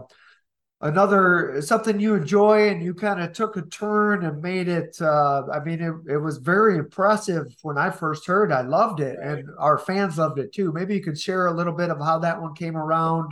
another 0.82 1.62
something 1.62 2.00
you 2.00 2.16
enjoy, 2.16 2.70
and 2.70 2.84
you 2.84 2.94
kind 2.94 3.22
of 3.22 3.34
took 3.34 3.56
a 3.58 3.62
turn 3.63 4.26
and 4.26 4.42
made 4.42 4.68
it. 4.68 4.98
Uh, 5.00 5.44
I 5.52 5.60
mean, 5.60 5.82
it, 5.82 6.13
it 6.13 6.18
was 6.18 6.38
very 6.38 6.78
impressive 6.78 7.56
when 7.62 7.78
I 7.78 7.92
first 7.92 8.26
heard. 8.26 8.52
I 8.52 8.62
loved 8.62 9.00
it, 9.00 9.18
right. 9.20 9.39
and 9.39 9.50
our 9.60 9.78
fans 9.78 10.18
loved 10.18 10.39
it 10.39 10.54
too. 10.54 10.72
Maybe 10.72 10.96
you 10.96 11.04
could 11.04 11.20
share 11.20 11.48
a 11.48 11.54
little 11.54 11.74
bit 11.74 11.89
of 11.89 12.00
how 12.00 12.20
that 12.20 12.42
one 12.42 12.56
came 12.56 12.76
around. 12.76 13.32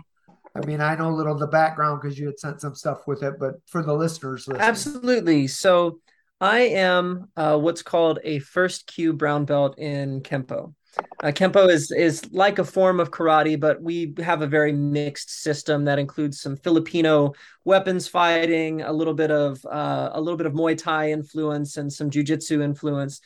I 0.53 0.65
mean, 0.65 0.81
I 0.81 0.95
know 0.95 1.09
a 1.09 1.15
little 1.15 1.33
of 1.33 1.39
the 1.39 1.47
background 1.47 2.01
because 2.01 2.19
you 2.19 2.25
had 2.25 2.37
sent 2.37 2.61
some 2.61 2.75
stuff 2.75 3.07
with 3.07 3.23
it, 3.23 3.35
but 3.39 3.55
for 3.67 3.81
the 3.81 3.93
listeners, 3.93 4.47
listening. 4.47 4.67
absolutely. 4.67 5.47
So, 5.47 5.99
I 6.41 6.59
am 6.59 7.29
uh, 7.37 7.57
what's 7.57 7.83
called 7.83 8.19
a 8.23 8.39
first 8.39 8.87
kyu 8.87 9.13
brown 9.13 9.45
belt 9.45 9.77
in 9.77 10.21
Kempo. 10.21 10.73
Uh, 11.23 11.27
Kempo 11.27 11.69
is 11.69 11.91
is 11.91 12.29
like 12.31 12.59
a 12.59 12.65
form 12.65 12.99
of 12.99 13.11
karate, 13.11 13.59
but 13.59 13.81
we 13.81 14.13
have 14.19 14.41
a 14.41 14.47
very 14.47 14.73
mixed 14.73 15.29
system 15.29 15.85
that 15.85 15.99
includes 15.99 16.41
some 16.41 16.57
Filipino 16.57 17.33
weapons 17.63 18.07
fighting, 18.07 18.81
a 18.81 18.91
little 18.91 19.13
bit 19.13 19.31
of 19.31 19.63
uh, 19.65 20.09
a 20.13 20.19
little 20.19 20.37
bit 20.37 20.47
of 20.47 20.53
Muay 20.53 20.77
Thai 20.77 21.11
influence, 21.11 21.77
and 21.77 21.91
some 21.91 22.09
jujitsu 22.09 22.61
influence. 22.61 23.21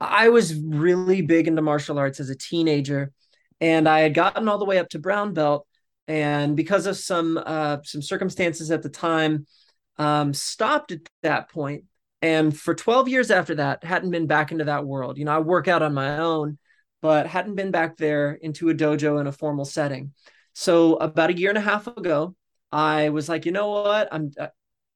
I 0.00 0.30
was 0.30 0.54
really 0.54 1.22
big 1.22 1.46
into 1.46 1.62
martial 1.62 1.98
arts 1.98 2.20
as 2.20 2.30
a 2.30 2.36
teenager, 2.36 3.12
and 3.60 3.88
I 3.88 4.00
had 4.00 4.14
gotten 4.14 4.48
all 4.48 4.58
the 4.58 4.64
way 4.64 4.78
up 4.78 4.88
to 4.90 4.98
brown 4.98 5.34
belt, 5.34 5.66
and 6.08 6.56
because 6.56 6.86
of 6.86 6.96
some 6.96 7.38
uh, 7.44 7.78
some 7.84 8.00
circumstances 8.00 8.70
at 8.70 8.82
the 8.82 8.88
time, 8.88 9.46
um, 9.98 10.32
stopped 10.32 10.92
at 10.92 11.00
that 11.22 11.50
point. 11.50 11.84
And 12.22 12.56
for 12.56 12.74
12 12.74 13.08
years 13.08 13.30
after 13.30 13.56
that, 13.56 13.84
hadn't 13.84 14.10
been 14.10 14.26
back 14.26 14.50
into 14.50 14.64
that 14.64 14.86
world. 14.86 15.18
You 15.18 15.26
know, 15.26 15.32
I 15.32 15.40
work 15.40 15.68
out 15.68 15.82
on 15.82 15.92
my 15.92 16.16
own 16.18 16.56
but 17.04 17.26
hadn't 17.26 17.54
been 17.54 17.70
back 17.70 17.98
there 17.98 18.32
into 18.32 18.70
a 18.70 18.74
dojo 18.74 19.20
in 19.20 19.26
a 19.26 19.32
formal 19.32 19.66
setting. 19.66 20.14
So 20.54 20.94
about 20.94 21.28
a 21.28 21.36
year 21.36 21.50
and 21.50 21.58
a 21.58 21.60
half 21.60 21.86
ago, 21.86 22.34
I 22.72 23.10
was 23.10 23.28
like, 23.28 23.44
you 23.44 23.52
know 23.52 23.72
what? 23.72 24.08
I'm 24.10 24.30
uh, 24.40 24.46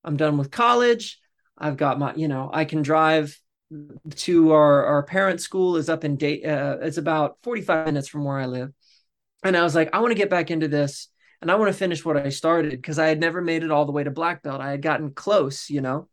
I'm 0.05 0.17
done 0.17 0.39
with 0.39 0.51
college. 0.51 1.21
I've 1.59 1.77
got 1.77 1.99
my, 1.99 2.15
you 2.15 2.27
know, 2.27 2.49
I 2.51 2.65
can 2.65 2.81
drive 2.81 3.39
to 4.11 4.53
our 4.53 4.87
our 4.87 5.03
parent 5.03 5.43
school 5.43 5.77
is 5.77 5.91
up 5.91 6.03
in 6.03 6.17
Dayton. 6.17 6.51
Uh, 6.51 6.79
it's 6.81 6.97
about 6.97 7.37
45 7.43 7.85
minutes 7.85 8.09
from 8.09 8.25
where 8.25 8.39
I 8.39 8.47
live. 8.47 8.73
And 9.45 9.55
I 9.55 9.63
was 9.63 9.75
like, 9.75 9.91
I 9.93 9.99
want 9.99 10.13
to 10.13 10.19
get 10.19 10.31
back 10.31 10.51
into 10.51 10.67
this 10.67 11.09
and 11.43 11.51
I 11.51 11.57
want 11.57 11.71
to 11.71 11.79
finish 11.79 12.07
what 12.07 12.17
I 12.17 12.31
started 12.31 12.71
because 12.71 12.99
I 12.99 13.09
had 13.09 13.21
never 13.21 13.43
made 13.43 13.65
it 13.65 13.71
all 13.71 13.85
the 13.85 13.93
way 13.93 14.05
to 14.05 14.11
black 14.11 14.43
belt. 14.43 14.63
I 14.63 14.71
had 14.71 14.81
gotten 14.81 15.11
close, 15.11 15.69
you 15.69 15.83
know. 15.83 16.09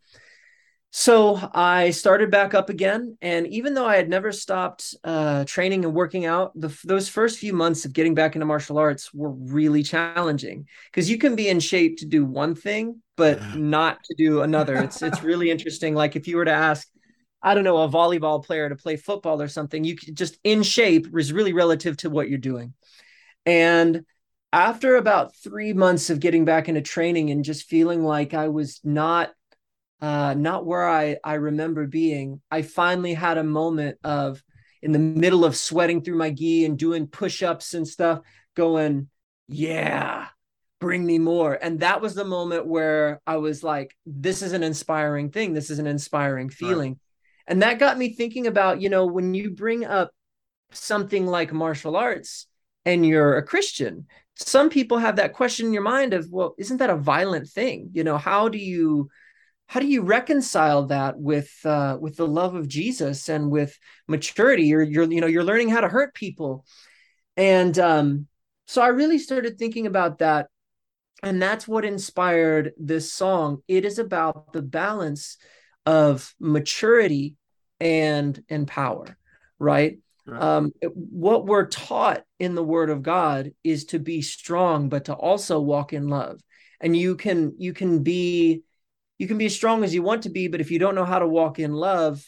So 0.97 1.49
I 1.53 1.91
started 1.91 2.31
back 2.31 2.53
up 2.53 2.69
again, 2.69 3.17
and 3.21 3.45
even 3.47 3.73
though 3.73 3.85
I 3.85 3.97
had 3.97 4.07
never 4.07 4.31
stopped 4.31 4.95
uh, 5.03 5.43
training 5.43 5.83
and 5.83 5.93
working 5.93 6.25
out, 6.25 6.53
the, 6.55 6.73
those 6.85 7.09
first 7.09 7.37
few 7.37 7.51
months 7.51 7.83
of 7.83 7.91
getting 7.91 8.15
back 8.15 8.33
into 8.37 8.45
martial 8.45 8.77
arts 8.77 9.13
were 9.13 9.31
really 9.31 9.83
challenging 9.83 10.69
because 10.89 11.09
you 11.09 11.17
can 11.17 11.35
be 11.35 11.49
in 11.49 11.59
shape 11.59 11.97
to 11.97 12.05
do 12.05 12.23
one 12.23 12.55
thing, 12.55 13.01
but 13.17 13.57
not 13.57 14.05
to 14.05 14.15
do 14.15 14.41
another. 14.41 14.77
It's 14.83 15.01
it's 15.01 15.21
really 15.21 15.51
interesting. 15.51 15.95
Like 15.95 16.15
if 16.15 16.29
you 16.29 16.37
were 16.37 16.45
to 16.45 16.51
ask, 16.53 16.87
I 17.43 17.55
don't 17.55 17.65
know, 17.65 17.83
a 17.83 17.89
volleyball 17.89 18.41
player 18.41 18.69
to 18.69 18.77
play 18.77 18.95
football 18.95 19.41
or 19.41 19.49
something, 19.49 19.83
you 19.83 19.97
could 19.97 20.15
just 20.15 20.39
in 20.45 20.63
shape 20.63 21.07
is 21.13 21.33
really 21.33 21.51
relative 21.51 21.97
to 21.97 22.09
what 22.09 22.29
you're 22.29 22.37
doing. 22.37 22.73
And 23.45 24.05
after 24.53 24.95
about 24.95 25.35
three 25.35 25.73
months 25.73 26.09
of 26.09 26.21
getting 26.21 26.45
back 26.45 26.69
into 26.69 26.81
training 26.81 27.31
and 27.31 27.43
just 27.43 27.67
feeling 27.67 28.01
like 28.01 28.33
I 28.33 28.47
was 28.47 28.79
not 28.85 29.31
uh, 30.01 30.33
not 30.37 30.65
where 30.65 30.87
I, 30.87 31.17
I 31.23 31.35
remember 31.35 31.87
being, 31.87 32.41
I 32.51 32.61
finally 32.61 33.13
had 33.13 33.37
a 33.37 33.43
moment 33.43 33.97
of 34.03 34.43
in 34.81 34.91
the 34.91 34.99
middle 34.99 35.45
of 35.45 35.55
sweating 35.55 36.01
through 36.01 36.17
my 36.17 36.29
gi 36.29 36.65
and 36.65 36.77
doing 36.77 37.07
push 37.07 37.41
ups 37.41 37.73
and 37.73 37.87
stuff, 37.87 38.19
going, 38.55 39.09
yeah, 39.47 40.27
bring 40.79 41.05
me 41.05 41.17
more. 41.17 41.57
And 41.59 41.79
that 41.79 42.01
was 42.01 42.13
the 42.13 42.25
moment 42.25 42.67
where 42.67 43.19
I 43.25 43.37
was 43.37 43.63
like, 43.63 43.95
this 44.05 44.41
is 44.41 44.53
an 44.53 44.61
inspiring 44.61 45.31
thing. 45.31 45.53
This 45.53 45.69
is 45.69 45.79
an 45.79 45.87
inspiring 45.87 46.49
feeling. 46.49 46.91
Right. 46.91 46.99
And 47.47 47.61
that 47.63 47.79
got 47.79 47.97
me 47.97 48.13
thinking 48.13 48.47
about, 48.47 48.81
you 48.81 48.89
know, 48.89 49.05
when 49.05 49.33
you 49.33 49.51
bring 49.51 49.85
up 49.85 50.11
something 50.71 51.25
like 51.25 51.53
martial 51.53 51.95
arts 51.95 52.47
and 52.85 53.05
you're 53.05 53.37
a 53.37 53.43
Christian, 53.43 54.07
some 54.35 54.69
people 54.69 54.97
have 54.97 55.15
that 55.15 55.33
question 55.33 55.67
in 55.67 55.73
your 55.73 55.81
mind 55.81 56.13
of, 56.13 56.27
well, 56.29 56.53
isn't 56.57 56.77
that 56.77 56.89
a 56.89 56.97
violent 56.97 57.47
thing? 57.47 57.89
You 57.93 58.03
know, 58.03 58.17
how 58.17 58.49
do 58.49 58.57
you 58.57 59.09
how 59.67 59.79
do 59.79 59.87
you 59.87 60.01
reconcile 60.01 60.85
that 60.87 61.17
with 61.17 61.51
uh, 61.65 61.97
with 61.99 62.17
the 62.17 62.27
love 62.27 62.55
of 62.55 62.67
Jesus 62.67 63.29
and 63.29 63.49
with 63.49 63.77
maturity? 64.07 64.63
You're 64.63 64.83
you're 64.83 65.11
you 65.11 65.21
know 65.21 65.27
you're 65.27 65.43
learning 65.43 65.69
how 65.69 65.81
to 65.81 65.87
hurt 65.87 66.13
people, 66.13 66.65
and 67.35 67.77
um, 67.79 68.27
so 68.67 68.81
I 68.81 68.87
really 68.87 69.17
started 69.17 69.57
thinking 69.57 69.87
about 69.87 70.19
that, 70.19 70.47
and 71.23 71.41
that's 71.41 71.67
what 71.67 71.83
inspired 71.83 72.73
this 72.77 73.11
song. 73.11 73.63
It 73.67 73.85
is 73.85 73.97
about 73.97 74.53
the 74.53 74.61
balance 74.61 75.37
of 75.85 76.33
maturity 76.39 77.35
and 77.79 78.41
and 78.47 78.67
power, 78.67 79.17
right? 79.57 79.97
right. 80.27 80.41
Um, 80.41 80.73
what 80.93 81.47
we're 81.47 81.67
taught 81.67 82.23
in 82.39 82.53
the 82.53 82.63
Word 82.63 82.91
of 82.91 83.01
God 83.01 83.51
is 83.63 83.85
to 83.85 83.99
be 83.99 84.21
strong, 84.21 84.89
but 84.89 85.05
to 85.05 85.13
also 85.13 85.59
walk 85.59 85.91
in 85.91 86.07
love, 86.07 86.39
and 86.79 86.95
you 86.95 87.15
can 87.15 87.55
you 87.57 87.73
can 87.73 88.03
be 88.03 88.61
you 89.17 89.27
can 89.27 89.37
be 89.37 89.45
as 89.45 89.55
strong 89.55 89.83
as 89.83 89.93
you 89.93 90.01
want 90.01 90.23
to 90.23 90.29
be, 90.29 90.47
but 90.47 90.61
if 90.61 90.71
you 90.71 90.79
don't 90.79 90.95
know 90.95 91.05
how 91.05 91.19
to 91.19 91.27
walk 91.27 91.59
in 91.59 91.73
love, 91.73 92.23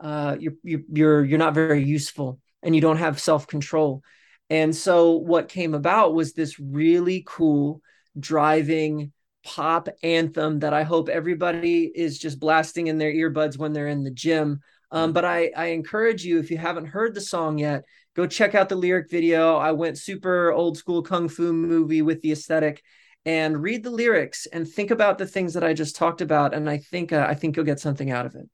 uh, 0.00 0.36
you're 0.38 0.54
you're 0.64 1.24
you're 1.24 1.38
not 1.38 1.54
very 1.54 1.82
useful, 1.82 2.40
and 2.62 2.74
you 2.74 2.80
don't 2.80 2.96
have 2.98 3.20
self 3.20 3.46
control. 3.46 4.02
And 4.50 4.74
so, 4.74 5.12
what 5.12 5.48
came 5.48 5.74
about 5.74 6.14
was 6.14 6.32
this 6.32 6.58
really 6.58 7.24
cool 7.26 7.80
driving 8.18 9.12
pop 9.44 9.88
anthem 10.02 10.60
that 10.60 10.74
I 10.74 10.82
hope 10.82 11.08
everybody 11.08 11.90
is 11.94 12.18
just 12.18 12.38
blasting 12.38 12.88
in 12.88 12.98
their 12.98 13.12
earbuds 13.12 13.58
when 13.58 13.72
they're 13.72 13.88
in 13.88 14.04
the 14.04 14.10
gym. 14.10 14.60
Um, 14.90 15.12
but 15.12 15.24
I, 15.24 15.50
I 15.56 15.66
encourage 15.66 16.24
you, 16.24 16.38
if 16.38 16.50
you 16.50 16.58
haven't 16.58 16.86
heard 16.86 17.14
the 17.14 17.20
song 17.20 17.58
yet, 17.58 17.84
go 18.14 18.26
check 18.26 18.54
out 18.54 18.68
the 18.68 18.76
lyric 18.76 19.10
video. 19.10 19.56
I 19.56 19.72
went 19.72 19.98
super 19.98 20.52
old 20.52 20.76
school 20.76 21.02
kung 21.02 21.28
fu 21.28 21.52
movie 21.52 22.02
with 22.02 22.20
the 22.20 22.32
aesthetic 22.32 22.82
and 23.24 23.62
read 23.62 23.84
the 23.84 23.90
lyrics 23.90 24.46
and 24.46 24.68
think 24.68 24.90
about 24.90 25.18
the 25.18 25.26
things 25.26 25.54
that 25.54 25.64
I 25.64 25.72
just 25.72 25.96
talked 25.96 26.20
about. 26.20 26.54
And 26.54 26.68
I 26.68 26.78
think 26.78 27.12
uh, 27.12 27.26
I 27.28 27.34
think 27.34 27.56
you'll 27.56 27.66
get 27.66 27.80
something 27.80 28.10
out 28.10 28.26
of 28.26 28.34
it. 28.34 28.48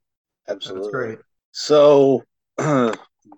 Absolutely. 0.48 0.82
That's 0.82 0.92
great. 0.92 1.18
So, 1.52 2.24
do 2.58 2.92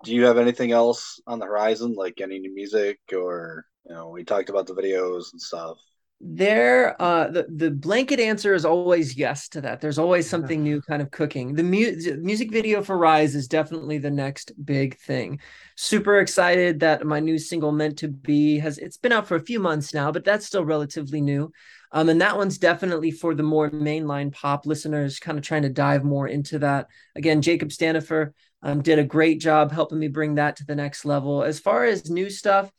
you 0.05 0.25
have 0.25 0.39
anything 0.39 0.73
else 0.73 1.21
on 1.27 1.39
the 1.39 1.47
horizon, 1.47 1.95
like 1.95 2.21
any 2.21 2.39
new 2.39 2.55
music, 2.55 2.99
or 3.13 3.65
you 3.87 3.95
know, 3.95 4.09
we 4.09 4.25
talked 4.25 4.51
about 4.51 4.67
the 4.67 4.75
videos 4.75 5.33
and 5.33 5.41
stuff. 5.41 5.79
There 6.23 7.01
uh 7.01 7.29
the, 7.29 7.47
the 7.49 7.71
blanket 7.71 8.21
answer 8.21 8.53
is 8.53 8.67
always 8.67 9.17
yes 9.17 9.49
to 9.49 9.63
that. 9.63 9.81
There's 9.81 9.99
always 9.99 10.29
something 10.29 10.63
new 10.63 10.83
kind 10.83 11.01
of 11.01 11.11
cooking. 11.11 11.55
The 11.55 11.63
mu- 11.63 12.19
music 12.21 12.51
video 12.53 12.83
for 12.83 12.99
rise 12.99 13.35
is 13.35 13.49
definitely 13.49 13.97
the 13.97 14.11
next 14.11 14.53
big 14.63 14.99
thing. 14.99 15.41
Super 15.77 16.19
excited 16.19 16.81
that 16.81 17.07
my 17.07 17.21
new 17.21 17.39
single 17.39 17.73
meant 17.73 17.99
to 17.99 18.09
be 18.09 18.59
has 18.59 18.77
it's 18.77 18.99
been 18.99 19.13
out 19.13 19.27
for 19.27 19.37
a 19.37 19.41
few 19.41 19.61
months 19.61 19.95
now 19.95 20.13
but 20.13 20.25
that's 20.25 20.45
still 20.45 20.65
relatively 20.65 21.23
new. 21.23 21.51
Um 21.91 22.11
and 22.11 22.21
that 22.21 22.37
one's 22.37 22.59
definitely 22.59 23.13
for 23.13 23.35
the 23.35 23.43
more 23.43 23.71
mainline 23.71 24.31
pop 24.31 24.67
listeners 24.67 25.21
kind 25.21 25.39
of 25.39 25.45
trying 25.45 25.63
to 25.63 25.71
dive 25.71 26.05
more 26.05 26.29
into 26.29 26.59
that. 26.59 26.89
Again 27.17 27.41
jacob 27.41 27.71
stanifer 27.71 28.33
um, 28.63 28.83
did 28.83 28.99
a 28.99 29.05
great 29.05 29.41
job 29.41 29.73
helping 29.73 29.99
me 29.99 30.09
bring 30.09 30.35
that 30.35 30.57
to 30.57 30.67
the 30.67 30.77
next 30.77 31.07
level. 31.07 31.43
As 31.43 31.59
far 31.59 31.87
as 31.87 32.11
new 32.11 32.29
stuff 32.29 32.71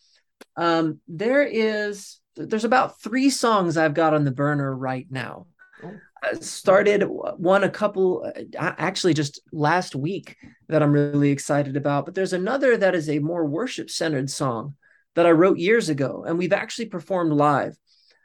um 0.56 1.00
there 1.08 1.44
is 1.44 2.21
there's 2.36 2.66
about 2.66 3.02
three 3.02 3.30
songs 3.30 3.78
I've 3.78 3.94
got 3.94 4.14
on 4.14 4.24
the 4.24 4.32
burner 4.32 4.76
right 4.76 5.08
now. 5.10 5.48
Oh. 5.84 5.94
I 6.24 6.34
started 6.36 7.04
one 7.04 7.64
a 7.64 7.70
couple 7.70 8.32
uh, 8.36 8.74
actually 8.78 9.14
just 9.16 9.42
last 9.52 9.96
week 9.96 10.38
that 10.70 10.84
I'm 10.84 10.92
really 10.92 11.32
excited 11.32 11.76
about, 11.76 12.06
but 12.06 12.14
there's 12.14 12.34
another 12.34 12.78
that 12.78 12.94
is 12.94 13.10
a 13.10 13.20
more 13.20 13.46
worship 13.46 13.90
centered 13.90 14.30
song 14.30 14.76
that 15.16 15.26
I 15.26 15.32
wrote 15.32 15.58
years 15.58 15.90
ago 15.90 16.24
and 16.26 16.38
we've 16.38 16.54
actually 16.54 16.86
performed 16.86 17.34
live. 17.34 17.76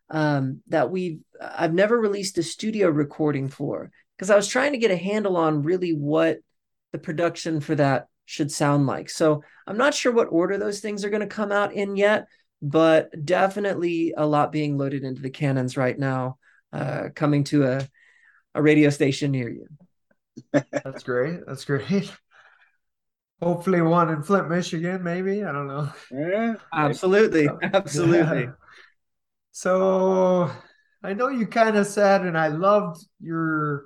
Um, 0.08 0.60
that 0.68 0.88
we've 0.90 1.18
I've 1.40 1.74
never 1.74 1.98
released 1.98 2.38
a 2.38 2.42
studio 2.44 2.88
recording 2.90 3.48
for 3.48 3.90
because 4.16 4.30
I 4.30 4.36
was 4.36 4.46
trying 4.46 4.70
to 4.72 4.78
get 4.78 4.92
a 4.92 4.96
handle 4.96 5.36
on 5.36 5.64
really 5.64 5.94
what 5.94 6.38
the 6.92 6.98
production 6.98 7.60
for 7.60 7.74
that 7.74 8.06
should 8.24 8.52
sound 8.52 8.86
like. 8.86 9.10
So 9.10 9.42
I'm 9.66 9.76
not 9.76 9.94
sure 9.94 10.12
what 10.12 10.28
order 10.30 10.58
those 10.58 10.80
things 10.80 11.04
are 11.04 11.10
going 11.10 11.20
to 11.20 11.26
come 11.26 11.50
out 11.50 11.72
in 11.72 11.96
yet, 11.96 12.26
but 12.70 13.24
definitely 13.24 14.12
a 14.16 14.26
lot 14.26 14.50
being 14.50 14.76
loaded 14.76 15.04
into 15.04 15.22
the 15.22 15.30
cannons 15.30 15.76
right 15.76 15.96
now, 15.96 16.38
uh, 16.72 17.08
coming 17.14 17.44
to 17.44 17.64
a, 17.64 17.88
a 18.54 18.62
radio 18.62 18.90
station 18.90 19.30
near 19.30 19.48
you. 19.48 19.66
That's 20.52 21.04
great. 21.04 21.40
That's 21.46 21.64
great. 21.64 22.12
Hopefully, 23.42 23.82
one 23.82 24.08
in 24.08 24.22
Flint, 24.22 24.48
Michigan, 24.48 25.02
maybe. 25.04 25.44
I 25.44 25.52
don't 25.52 25.68
know. 25.68 25.92
Yeah, 26.10 26.54
absolutely. 26.72 27.48
Absolutely. 27.62 28.44
Yeah. 28.44 28.52
So, 29.52 30.50
I 31.02 31.12
know 31.12 31.28
you 31.28 31.46
kind 31.46 31.76
of 31.76 31.86
said, 31.86 32.22
and 32.22 32.36
I 32.36 32.48
loved 32.48 33.04
your 33.20 33.84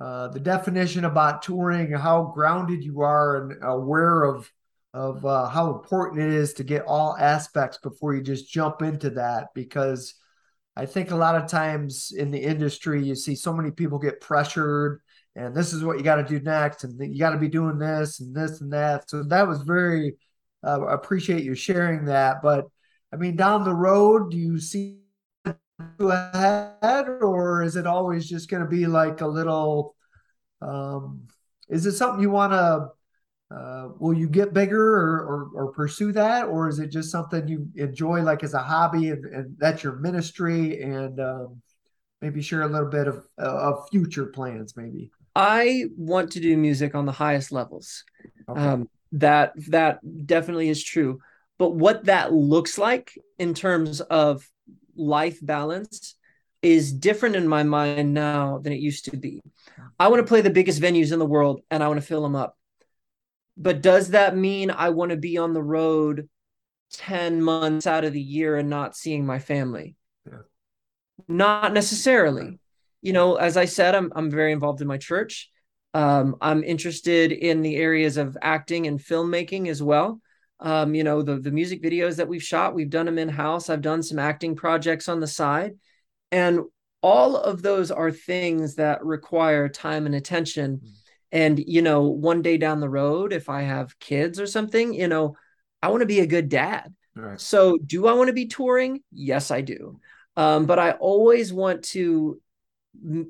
uh, 0.00 0.28
the 0.28 0.40
definition 0.40 1.04
about 1.04 1.42
touring, 1.42 1.92
how 1.92 2.32
grounded 2.34 2.82
you 2.82 3.00
are 3.00 3.36
and 3.36 3.62
aware 3.62 4.24
of 4.24 4.50
of 4.92 5.24
uh, 5.24 5.48
how 5.48 5.72
important 5.72 6.22
it 6.22 6.32
is 6.32 6.54
to 6.54 6.64
get 6.64 6.84
all 6.86 7.16
aspects 7.16 7.78
before 7.78 8.14
you 8.14 8.22
just 8.22 8.50
jump 8.50 8.82
into 8.82 9.10
that 9.10 9.48
because 9.54 10.14
I 10.76 10.86
think 10.86 11.10
a 11.10 11.16
lot 11.16 11.36
of 11.36 11.48
times 11.48 12.12
in 12.16 12.30
the 12.30 12.40
industry 12.40 13.04
you 13.04 13.14
see 13.14 13.36
so 13.36 13.52
many 13.52 13.70
people 13.70 13.98
get 13.98 14.20
pressured 14.20 15.00
and 15.36 15.54
this 15.54 15.72
is 15.72 15.84
what 15.84 15.96
you 15.96 16.02
got 16.02 16.16
to 16.16 16.24
do 16.24 16.40
next 16.40 16.82
and 16.82 16.98
you 17.14 17.20
got 17.20 17.30
to 17.30 17.38
be 17.38 17.48
doing 17.48 17.78
this 17.78 18.20
and 18.20 18.34
this 18.34 18.60
and 18.60 18.72
that. 18.72 19.08
So 19.08 19.22
that 19.24 19.46
was 19.46 19.62
very 19.62 20.16
uh, 20.66 20.80
appreciate 20.88 21.44
you 21.44 21.54
sharing 21.54 22.06
that 22.06 22.42
but 22.42 22.66
I 23.12 23.16
mean 23.16 23.36
down 23.36 23.64
the 23.64 23.74
road 23.74 24.30
do 24.30 24.36
you 24.36 24.58
see 24.58 24.98
ahead 26.00 27.08
or 27.22 27.62
is 27.62 27.76
it 27.76 27.86
always 27.86 28.28
just 28.28 28.50
going 28.50 28.62
to 28.62 28.68
be 28.68 28.86
like 28.86 29.20
a 29.20 29.26
little 29.26 29.94
um, 30.60 31.28
is 31.68 31.86
it 31.86 31.92
something 31.92 32.20
you 32.20 32.30
want 32.30 32.52
to 32.52 32.88
uh, 33.50 33.88
will 33.98 34.14
you 34.14 34.28
get 34.28 34.54
bigger 34.54 34.94
or, 34.94 35.18
or, 35.20 35.50
or 35.54 35.72
pursue 35.72 36.12
that? 36.12 36.46
Or 36.46 36.68
is 36.68 36.78
it 36.78 36.88
just 36.88 37.10
something 37.10 37.48
you 37.48 37.68
enjoy 37.74 38.22
like 38.22 38.44
as 38.44 38.54
a 38.54 38.58
hobby 38.58 39.08
and, 39.08 39.24
and 39.24 39.56
that's 39.58 39.82
your 39.82 39.96
ministry? 39.96 40.80
And 40.82 41.18
um, 41.20 41.60
maybe 42.20 42.42
share 42.42 42.62
a 42.62 42.68
little 42.68 42.88
bit 42.88 43.08
of, 43.08 43.24
of 43.38 43.88
future 43.90 44.26
plans 44.26 44.76
maybe. 44.76 45.10
I 45.34 45.84
want 45.96 46.32
to 46.32 46.40
do 46.40 46.56
music 46.56 46.94
on 46.94 47.06
the 47.06 47.12
highest 47.12 47.50
levels. 47.50 48.04
Okay. 48.48 48.60
um, 48.60 48.88
that 49.12 49.52
that 49.68 49.98
definitely 50.26 50.68
is 50.68 50.82
true. 50.82 51.18
But 51.58 51.70
what 51.70 52.04
that 52.04 52.32
looks 52.32 52.78
like 52.78 53.12
in 53.38 53.54
terms 53.54 54.00
of 54.00 54.48
life 54.96 55.38
balance 55.42 56.16
is 56.62 56.92
different 56.92 57.36
in 57.36 57.48
my 57.48 57.62
mind 57.62 58.12
now 58.14 58.58
than 58.58 58.72
it 58.72 58.80
used 58.80 59.06
to 59.06 59.16
be. 59.16 59.40
I 59.98 60.08
want 60.08 60.20
to 60.20 60.28
play 60.28 60.40
the 60.40 60.50
biggest 60.50 60.80
venues 60.80 61.12
in 61.12 61.18
the 61.18 61.26
world 61.26 61.60
and 61.70 61.82
i 61.82 61.88
want 61.88 62.00
to 62.00 62.06
fill 62.06 62.22
them 62.22 62.36
up 62.36 62.56
but 63.60 63.82
does 63.82 64.10
that 64.10 64.34
mean 64.34 64.70
I 64.70 64.88
want 64.88 65.10
to 65.10 65.18
be 65.18 65.36
on 65.36 65.52
the 65.52 65.62
road 65.62 66.28
10 66.94 67.42
months 67.42 67.86
out 67.86 68.04
of 68.04 68.14
the 68.14 68.20
year 68.20 68.56
and 68.56 68.70
not 68.70 68.96
seeing 68.96 69.26
my 69.26 69.38
family? 69.38 69.96
Yeah. 70.26 70.38
Not 71.28 71.74
necessarily. 71.74 72.58
You 73.02 73.12
know, 73.12 73.36
as 73.36 73.58
I 73.58 73.66
said, 73.66 73.94
I'm 73.94 74.12
I'm 74.16 74.30
very 74.30 74.52
involved 74.52 74.80
in 74.80 74.88
my 74.88 74.96
church. 74.96 75.50
Um, 75.92 76.36
I'm 76.40 76.64
interested 76.64 77.32
in 77.32 77.60
the 77.60 77.76
areas 77.76 78.16
of 78.16 78.36
acting 78.40 78.86
and 78.86 78.98
filmmaking 78.98 79.68
as 79.68 79.82
well. 79.82 80.20
Um, 80.58 80.94
you 80.94 81.04
know, 81.04 81.22
the 81.22 81.38
the 81.38 81.50
music 81.50 81.82
videos 81.82 82.16
that 82.16 82.28
we've 82.28 82.42
shot, 82.42 82.74
we've 82.74 82.90
done 82.90 83.06
them 83.06 83.18
in 83.18 83.28
house. 83.28 83.68
I've 83.68 83.82
done 83.82 84.02
some 84.02 84.18
acting 84.18 84.56
projects 84.56 85.08
on 85.08 85.20
the 85.20 85.26
side, 85.26 85.74
and 86.32 86.60
all 87.02 87.36
of 87.36 87.60
those 87.60 87.90
are 87.90 88.10
things 88.10 88.76
that 88.76 89.04
require 89.04 89.68
time 89.68 90.06
and 90.06 90.14
attention. 90.14 90.78
Mm-hmm 90.78 90.99
and, 91.32 91.58
you 91.58 91.82
know, 91.82 92.02
one 92.02 92.42
day 92.42 92.58
down 92.58 92.80
the 92.80 92.88
road, 92.88 93.32
if 93.32 93.48
I 93.48 93.62
have 93.62 93.98
kids 93.98 94.40
or 94.40 94.46
something, 94.46 94.94
you 94.94 95.08
know, 95.08 95.36
I 95.82 95.88
want 95.88 96.00
to 96.00 96.06
be 96.06 96.20
a 96.20 96.26
good 96.26 96.48
dad. 96.48 96.94
Right. 97.14 97.40
So, 97.40 97.78
do 97.78 98.06
I 98.06 98.12
want 98.12 98.28
to 98.28 98.34
be 98.34 98.46
touring? 98.46 99.02
Yes, 99.12 99.50
I 99.50 99.60
do. 99.60 100.00
Um, 100.36 100.66
but 100.66 100.78
I 100.78 100.92
always 100.92 101.52
want 101.52 101.84
to 101.84 102.40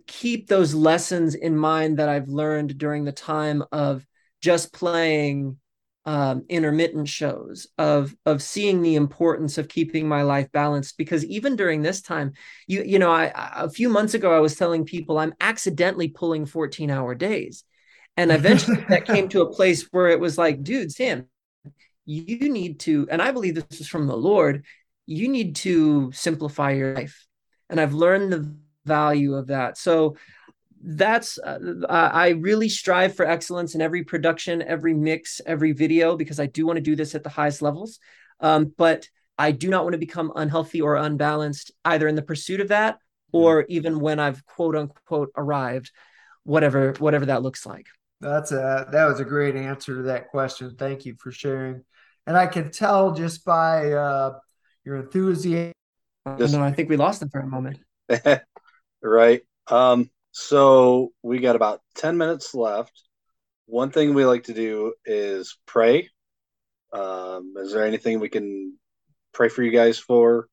keep 0.07 0.49
those 0.49 0.75
lessons 0.75 1.35
in 1.35 1.57
mind 1.57 1.99
that 1.99 2.09
I've 2.09 2.29
learned 2.29 2.79
during 2.79 3.05
the 3.05 3.13
time 3.13 3.63
of 3.73 4.07
just 4.41 4.73
playing 4.73 5.59
um, 6.07 6.45
intermittent 6.49 7.09
shows 7.09 7.67
of 7.77 8.17
of 8.25 8.43
seeing 8.43 8.81
the 8.81 8.95
importance 8.95 9.59
of 9.59 9.69
keeping 9.69 10.09
my 10.09 10.23
life 10.23 10.51
balanced 10.51 10.97
because 10.97 11.25
even 11.27 11.57
during 11.57 11.83
this 11.83 12.01
time 12.01 12.33
you 12.67 12.83
you 12.83 12.99
know 12.99 13.13
I 13.13 13.31
a 13.37 13.69
few 13.69 13.91
months 13.91 14.15
ago 14.15 14.35
I 14.35 14.41
was 14.41 14.57
telling 14.57 14.87
people 14.87 15.19
I'm 15.19 15.35
accidentally 15.41 16.09
pulling 16.09 16.47
14 16.47 16.91
hour 16.91 17.15
days 17.15 17.65
and 18.17 18.31
eventually 18.33 18.85
that 18.89 19.07
came 19.07 19.29
to 19.31 19.43
a 19.43 19.53
place 19.53 19.89
where 19.91 20.09
it 20.09 20.21
was 20.21 20.39
like, 20.39 20.63
dude, 20.63 20.93
Sam, 20.93 21.27
you 22.05 22.51
need 22.51 22.81
to, 22.81 23.07
and 23.11 23.23
I 23.23 23.31
believe 23.31 23.55
this 23.55 23.81
is 23.81 23.89
from 23.89 24.07
the 24.07 24.17
Lord, 24.17 24.65
you 25.07 25.29
need 25.29 25.57
to 25.57 26.11
simplify 26.13 26.73
your 26.73 26.95
life. 26.95 27.27
And 27.69 27.81
I've 27.81 27.95
learned 27.95 28.33
the 28.33 28.57
value 28.85 29.35
of 29.35 29.49
that. 29.49 29.79
So 29.79 30.17
that's, 30.83 31.39
uh, 31.39 31.59
I 31.89 32.31
really 32.31 32.69
strive 32.69 33.15
for 33.15 33.27
excellence 33.27 33.75
in 33.75 33.81
every 33.81 34.03
production, 34.03 34.63
every 34.63 34.95
mix, 34.95 35.41
every 35.47 35.73
video, 35.73 36.17
because 36.17 36.41
I 36.41 36.47
do 36.47 36.67
want 36.67 36.79
to 36.79 36.83
do 36.83 36.97
this 36.97 37.15
at 37.15 37.23
the 37.23 37.29
highest 37.29 37.63
levels. 37.63 37.99
Um, 38.41 38.73
but 38.77 39.09
I 39.39 39.53
do 39.53 39.69
not 39.69 39.85
want 39.85 39.93
to 39.95 39.99
become 39.99 40.33
unhealthy 40.35 40.81
or 40.81 40.97
unbalanced 40.97 41.71
either 41.85 42.09
in 42.09 42.15
the 42.15 42.23
pursuit 42.23 42.61
of 42.61 42.69
that 42.69 42.99
or 43.33 43.65
even 43.69 44.01
when 44.01 44.19
I've 44.19 44.45
quote 44.47 44.77
unquote 44.77 45.31
arrived, 45.37 45.93
whatever, 46.45 46.95
whatever 46.99 47.27
that 47.27 47.43
looks 47.43 47.65
like. 47.67 47.87
That's 48.21 48.53
a 48.53 48.87
that 48.93 49.07
was 49.07 49.21
a 49.21 49.25
great 49.25 49.57
answer 49.57 49.97
to 49.97 50.03
that 50.03 50.29
question. 50.29 50.77
Thank 50.77 51.07
you 51.07 51.17
for 51.19 51.33
sharing. 51.33 51.85
And 52.27 52.37
I 52.37 52.47
can 52.47 52.71
tell 52.71 53.13
just 53.13 53.45
by 53.45 53.93
uh, 53.93 54.39
your 54.85 54.97
enthusiasm. 54.97 55.73
Just, 56.37 56.55
no, 56.55 56.63
I 56.63 56.73
think 56.73 56.91
we 56.91 56.97
lost 56.97 57.21
them 57.21 57.31
for 57.31 57.41
a 57.41 57.47
moment. 57.47 57.79
right. 59.03 59.41
Um, 59.69 60.11
so 60.33 61.13
we 61.23 61.39
got 61.39 61.57
about 61.57 61.81
10 61.97 62.17
minutes 62.19 62.55
left. 62.55 62.93
One 63.67 63.91
thing 63.91 64.15
we 64.15 64.25
like 64.25 64.45
to 64.45 64.55
do 64.55 64.95
is 65.05 65.57
pray. 65.67 66.11
Um, 66.93 67.55
is 67.57 67.73
there 67.73 67.87
anything 67.87 68.21
we 68.21 68.29
can 68.29 68.77
pray 69.33 69.49
for 69.49 69.63
you 69.63 69.71
guys 69.71 69.99
for? 69.99 70.49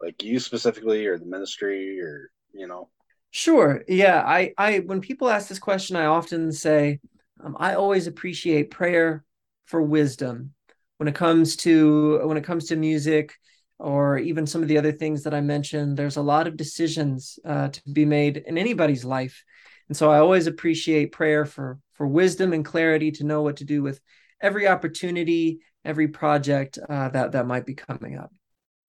Like 0.00 0.22
you 0.22 0.40
specifically 0.40 1.06
or 1.06 1.18
the 1.18 1.26
ministry 1.26 2.00
or, 2.00 2.30
you 2.52 2.66
know? 2.66 2.88
Sure. 3.32 3.82
Yeah. 3.88 4.22
I, 4.24 4.52
I, 4.56 4.78
when 4.80 5.00
people 5.00 5.28
ask 5.28 5.48
this 5.48 5.58
question, 5.58 5.96
I 5.96 6.04
often 6.04 6.52
say, 6.52 7.00
um, 7.42 7.56
I 7.58 7.74
always 7.74 8.06
appreciate 8.06 8.70
prayer 8.70 9.24
for 9.64 9.82
wisdom 9.82 10.54
when 10.98 11.08
it 11.08 11.14
comes 11.14 11.56
to 11.56 12.20
when 12.28 12.36
it 12.36 12.44
comes 12.44 12.66
to 12.66 12.76
music 12.76 13.34
or 13.78 14.18
even 14.18 14.46
some 14.46 14.62
of 14.62 14.68
the 14.68 14.78
other 14.78 14.92
things 14.92 15.24
that 15.24 15.34
I 15.34 15.40
mentioned. 15.40 15.96
There's 15.96 16.18
a 16.18 16.22
lot 16.22 16.46
of 16.46 16.56
decisions 16.56 17.38
uh, 17.44 17.70
to 17.70 17.80
be 17.90 18.04
made 18.04 18.36
in 18.36 18.56
anybody's 18.58 19.04
life, 19.04 19.42
and 19.88 19.96
so 19.96 20.10
I 20.10 20.18
always 20.18 20.46
appreciate 20.46 21.10
prayer 21.10 21.44
for 21.44 21.78
for 21.94 22.06
wisdom 22.06 22.52
and 22.52 22.64
clarity 22.64 23.10
to 23.12 23.24
know 23.24 23.42
what 23.42 23.56
to 23.56 23.64
do 23.64 23.82
with 23.82 24.00
every 24.40 24.68
opportunity, 24.68 25.60
every 25.84 26.08
project 26.08 26.78
uh, 26.88 27.08
that 27.08 27.32
that 27.32 27.46
might 27.46 27.66
be 27.66 27.74
coming 27.74 28.18
up. 28.18 28.30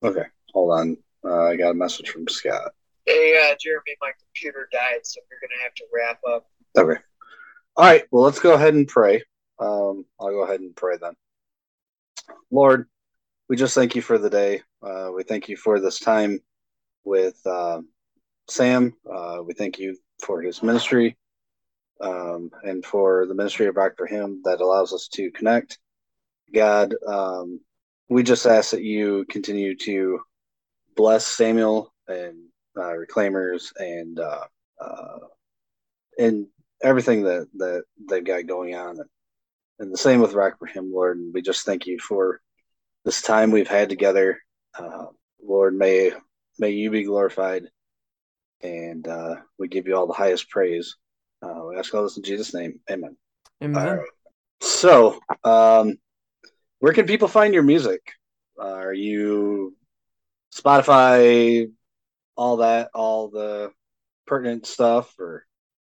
Okay, 0.04 0.26
hold 0.54 0.80
on. 0.80 0.98
Uh, 1.24 1.46
I 1.46 1.56
got 1.56 1.72
a 1.72 1.76
message 1.76 2.10
from 2.10 2.28
Scott. 2.28 2.74
Hey, 3.06 3.38
uh, 3.38 3.56
Jeremy, 3.60 3.96
my 4.02 4.12
computer 4.20 4.70
died, 4.72 5.00
so 5.04 5.22
we're 5.30 5.40
going 5.40 5.58
to 5.58 5.64
have 5.64 5.74
to 5.76 5.84
wrap 5.94 6.20
up. 6.28 6.48
Okay. 6.78 7.02
All 7.76 7.86
right. 7.86 8.04
Well, 8.12 8.24
let's 8.24 8.40
go 8.40 8.54
ahead 8.54 8.74
and 8.74 8.88
pray. 8.88 9.24
Um, 9.60 10.06
I'll 10.20 10.30
go 10.30 10.44
ahead 10.44 10.62
and 10.62 10.76
pray 10.76 10.98
then. 11.02 11.14
Lord, 12.52 12.88
we 13.50 13.56
just 13.56 13.76
thank 13.76 13.96
you 13.96 14.02
for 14.02 14.18
the 14.18 14.30
day. 14.30 14.62
Uh, 14.82 15.12
we 15.16 15.24
thank 15.24 15.50
you 15.50 15.58
for 15.58 15.80
this 15.80 16.00
time 16.00 16.40
with 17.04 17.40
uh, 17.46 17.82
Sam. 18.50 18.94
We 19.46 19.54
thank 19.54 19.80
you 19.80 19.98
for 20.22 20.42
his 20.42 20.64
ministry 20.64 21.18
um, 22.02 22.52
and 22.64 22.86
for 22.86 23.26
the 23.26 23.34
ministry 23.34 23.68
of 23.68 23.76
Rock 23.76 23.94
for 23.98 24.06
Him 24.06 24.42
that 24.44 24.62
allows 24.62 24.94
us 24.94 25.08
to 25.14 25.32
connect. 25.32 25.80
God, 26.54 26.94
um, 27.08 27.60
we 28.10 28.24
just 28.24 28.46
ask 28.46 28.72
that 28.72 28.84
you 28.84 29.26
continue 29.30 29.76
to 29.78 30.20
bless 30.96 31.26
Samuel 31.26 31.94
and 32.08 32.38
uh, 32.78 32.94
Reclaimers 32.94 33.72
and 33.78 34.20
uh, 34.20 34.46
uh, 34.80 35.18
and 36.18 36.48
everything 36.82 37.24
that 37.24 37.48
that 37.56 37.84
they've 38.10 38.24
got 38.24 38.48
going 38.48 38.76
on, 38.76 39.00
and 39.80 39.94
the 39.94 39.98
same 39.98 40.22
with 40.22 40.34
Rock 40.34 40.60
for 40.60 40.66
Him, 40.66 40.92
Lord. 40.94 41.18
And 41.18 41.34
we 41.34 41.42
just 41.42 41.66
thank 41.66 41.86
you 41.86 42.00
for 42.00 42.42
this 43.06 43.22
time 43.22 43.52
we've 43.52 43.68
had 43.68 43.90
together. 43.90 44.40
Uh, 44.78 45.06
Lord, 45.44 45.76
may 45.76 46.12
may 46.60 46.72
you 46.72 46.92
be 46.92 47.04
glorified, 47.04 47.64
and 48.62 49.08
uh, 49.08 49.36
we 49.58 49.68
give 49.68 49.88
you 49.88 49.96
all 49.96 50.08
the 50.08 50.14
highest 50.14 50.50
praise. 50.50 50.96
Uh, 51.42 51.62
we 51.70 51.78
ask 51.78 51.94
all 51.94 52.04
this 52.04 52.18
in 52.18 52.24
Jesus' 52.24 52.54
name, 52.54 52.80
Amen. 52.90 53.18
Amen. 53.62 53.98
Right. 53.98 54.08
So, 54.62 55.20
um, 55.44 55.98
where 56.80 56.94
can 56.94 57.06
people 57.06 57.28
find 57.28 57.54
your 57.54 57.64
music? 57.64 58.02
Uh, 58.58 58.68
are 58.68 58.94
you 58.94 59.76
Spotify, 60.54 61.70
all 62.36 62.58
that, 62.58 62.90
all 62.94 63.30
the 63.30 63.72
pertinent 64.28 64.66
stuff, 64.66 65.14
or 65.20 65.46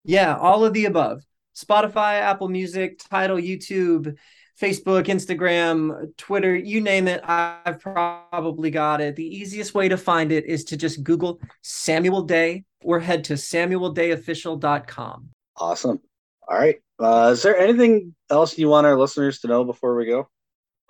Yeah, 0.04 0.36
all 0.36 0.64
of 0.64 0.72
the 0.72 0.86
above. 0.86 1.22
Spotify, 1.54 2.20
Apple 2.20 2.48
Music, 2.48 2.98
Tidal, 3.10 3.36
YouTube, 3.36 4.16
Facebook, 4.60 5.04
Instagram, 5.06 6.16
Twitter, 6.16 6.54
you 6.56 6.80
name 6.80 7.08
it, 7.08 7.20
I've 7.24 7.80
probably 7.80 8.70
got 8.70 9.00
it. 9.00 9.16
The 9.16 9.26
easiest 9.26 9.74
way 9.74 9.88
to 9.88 9.96
find 9.96 10.32
it 10.32 10.46
is 10.46 10.64
to 10.66 10.76
just 10.76 11.02
Google 11.02 11.40
Samuel 11.62 12.22
Day 12.22 12.64
or 12.82 13.00
head 13.00 13.24
to 13.24 13.34
samueldayofficial.com. 13.34 15.28
awesome? 15.56 16.00
All 16.48 16.58
right. 16.58 16.76
Uh, 16.98 17.30
is 17.32 17.42
there 17.42 17.58
anything 17.58 18.14
else 18.30 18.56
you 18.58 18.68
want 18.68 18.86
our 18.86 18.98
listeners 18.98 19.40
to 19.40 19.48
know 19.48 19.64
before 19.64 19.96
we 19.96 20.06
go? 20.06 20.28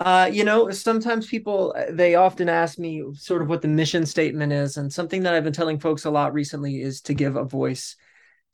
Uh, 0.03 0.29
you 0.33 0.43
know, 0.43 0.69
sometimes 0.71 1.29
people 1.29 1.73
uh, 1.79 1.85
they 1.93 2.17
often 2.17 2.49
ask 2.49 2.77
me 2.77 3.05
sort 3.15 3.41
of 3.41 3.49
what 3.49 3.63
the 3.63 3.69
mission 3.69 4.05
statement 4.05 4.53
is, 4.53 4.77
and 4.77 4.93
something 4.93 5.23
that 5.23 5.33
I've 5.33 5.45
been 5.45 5.53
telling 5.53 5.79
folks 5.79 6.05
a 6.05 6.11
lot 6.11 6.33
recently 6.33 6.83
is 6.83 7.03
to 7.03 7.15
give 7.15 7.37
a 7.37 7.45
voice 7.45 7.95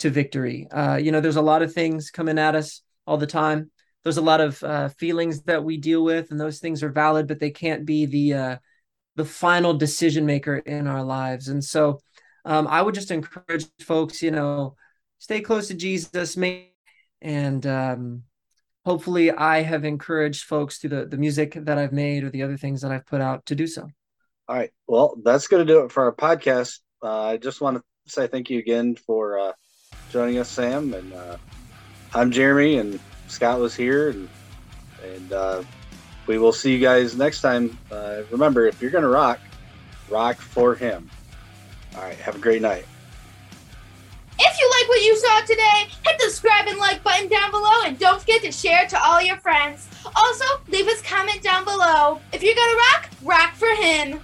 to 0.00 0.11
victory. 0.11 0.68
Uh, 0.70 0.96
you 0.96 1.11
know, 1.11 1.22
there's 1.22 1.37
a 1.37 1.42
lot 1.42 1.62
of 1.62 1.72
things 1.72 2.11
coming 2.11 2.38
at 2.38 2.54
us 2.54 2.82
all 3.06 3.16
the 3.16 3.26
time. 3.26 3.70
There's 4.04 4.18
a 4.18 4.22
lot 4.22 4.42
of 4.42 4.62
uh, 4.62 4.90
feelings 4.90 5.42
that 5.44 5.64
we 5.64 5.78
deal 5.78 6.04
with, 6.04 6.30
and 6.30 6.38
those 6.38 6.58
things 6.58 6.82
are 6.82 6.90
valid, 6.90 7.26
but 7.26 7.38
they 7.38 7.50
can't 7.50 7.87
be 7.87 8.04
the 8.04 8.34
uh, 8.34 8.56
the 9.16 9.24
final 9.24 9.72
decision 9.72 10.26
maker 10.26 10.56
in 10.56 10.87
our 10.87 11.02
lives. 11.02 11.48
And 11.48 11.64
so, 11.64 12.00
um, 12.44 12.66
I 12.66 12.82
would 12.82 12.94
just 12.94 13.11
encourage 13.11 13.64
folks, 13.80 14.22
you 14.22 14.32
know, 14.32 14.76
stay 15.18 15.40
close 15.40 15.68
to 15.68 15.74
Jesus, 15.74 16.37
and 17.22 17.66
um, 17.66 18.24
hopefully 18.84 19.30
I 19.30 19.62
have 19.62 19.84
encouraged 19.84 20.44
folks 20.44 20.78
through 20.78 20.90
the, 20.90 21.06
the 21.06 21.16
music 21.16 21.54
that 21.54 21.78
I've 21.78 21.92
made 21.92 22.24
or 22.24 22.30
the 22.30 22.42
other 22.42 22.56
things 22.56 22.82
that 22.82 22.90
I've 22.90 23.06
put 23.06 23.20
out 23.20 23.46
to 23.46 23.54
do 23.54 23.66
so. 23.66 23.88
All 24.48 24.56
right. 24.56 24.70
Well, 24.86 25.16
that's 25.22 25.46
going 25.46 25.66
to 25.66 25.72
do 25.72 25.84
it 25.84 25.92
for 25.92 26.04
our 26.04 26.12
podcast. 26.12 26.78
Uh, 27.02 27.26
I 27.26 27.36
just 27.36 27.60
want 27.60 27.76
to 27.76 27.82
say 28.10 28.26
thank 28.26 28.50
you 28.50 28.58
again 28.58 28.96
for 28.96 29.38
uh, 29.38 29.52
joining 30.10 30.38
us, 30.38 30.48
Sam. 30.48 30.94
And 30.94 31.12
uh, 31.12 31.36
I'm 32.14 32.30
Jeremy, 32.30 32.78
and 32.78 32.98
Scott 33.28 33.60
was 33.60 33.74
here, 33.74 34.08
and 34.08 34.28
and 35.04 35.32
uh, 35.32 35.62
we 36.26 36.38
will 36.38 36.52
see 36.52 36.72
you 36.72 36.80
guys 36.80 37.16
next 37.16 37.42
time. 37.42 37.76
Uh, 37.90 38.22
remember, 38.30 38.66
if 38.66 38.80
you're 38.80 38.90
going 38.90 39.02
to 39.02 39.08
rock, 39.08 39.38
rock 40.08 40.38
for 40.38 40.74
him. 40.74 41.10
All 41.94 42.02
right. 42.02 42.16
Have 42.16 42.36
a 42.36 42.40
great 42.40 42.62
night. 42.62 42.86
If 44.40 44.61
you 44.61 44.70
like 44.79 44.88
what 44.88 45.03
you 45.03 45.16
saw 45.16 45.40
today, 45.40 45.88
hit 46.07 46.18
the 46.18 46.31
subscribe 46.31 46.68
and 46.68 46.79
like 46.79 47.03
button 47.03 47.29
down 47.29 47.51
below 47.51 47.83
and 47.85 47.98
don't 47.98 48.20
forget 48.20 48.42
to 48.42 48.53
share 48.53 48.85
it 48.85 48.88
to 48.90 49.03
all 49.03 49.20
your 49.20 49.38
friends. 49.38 49.88
Also, 50.14 50.44
leave 50.68 50.87
us 50.87 51.03
comment 51.03 51.42
down 51.42 51.64
below. 51.64 52.20
If 52.33 52.42
you're 52.42 52.55
gonna 52.55 52.77
rock, 52.77 53.11
rock 53.22 53.55
for 53.55 53.68
him. 53.68 54.20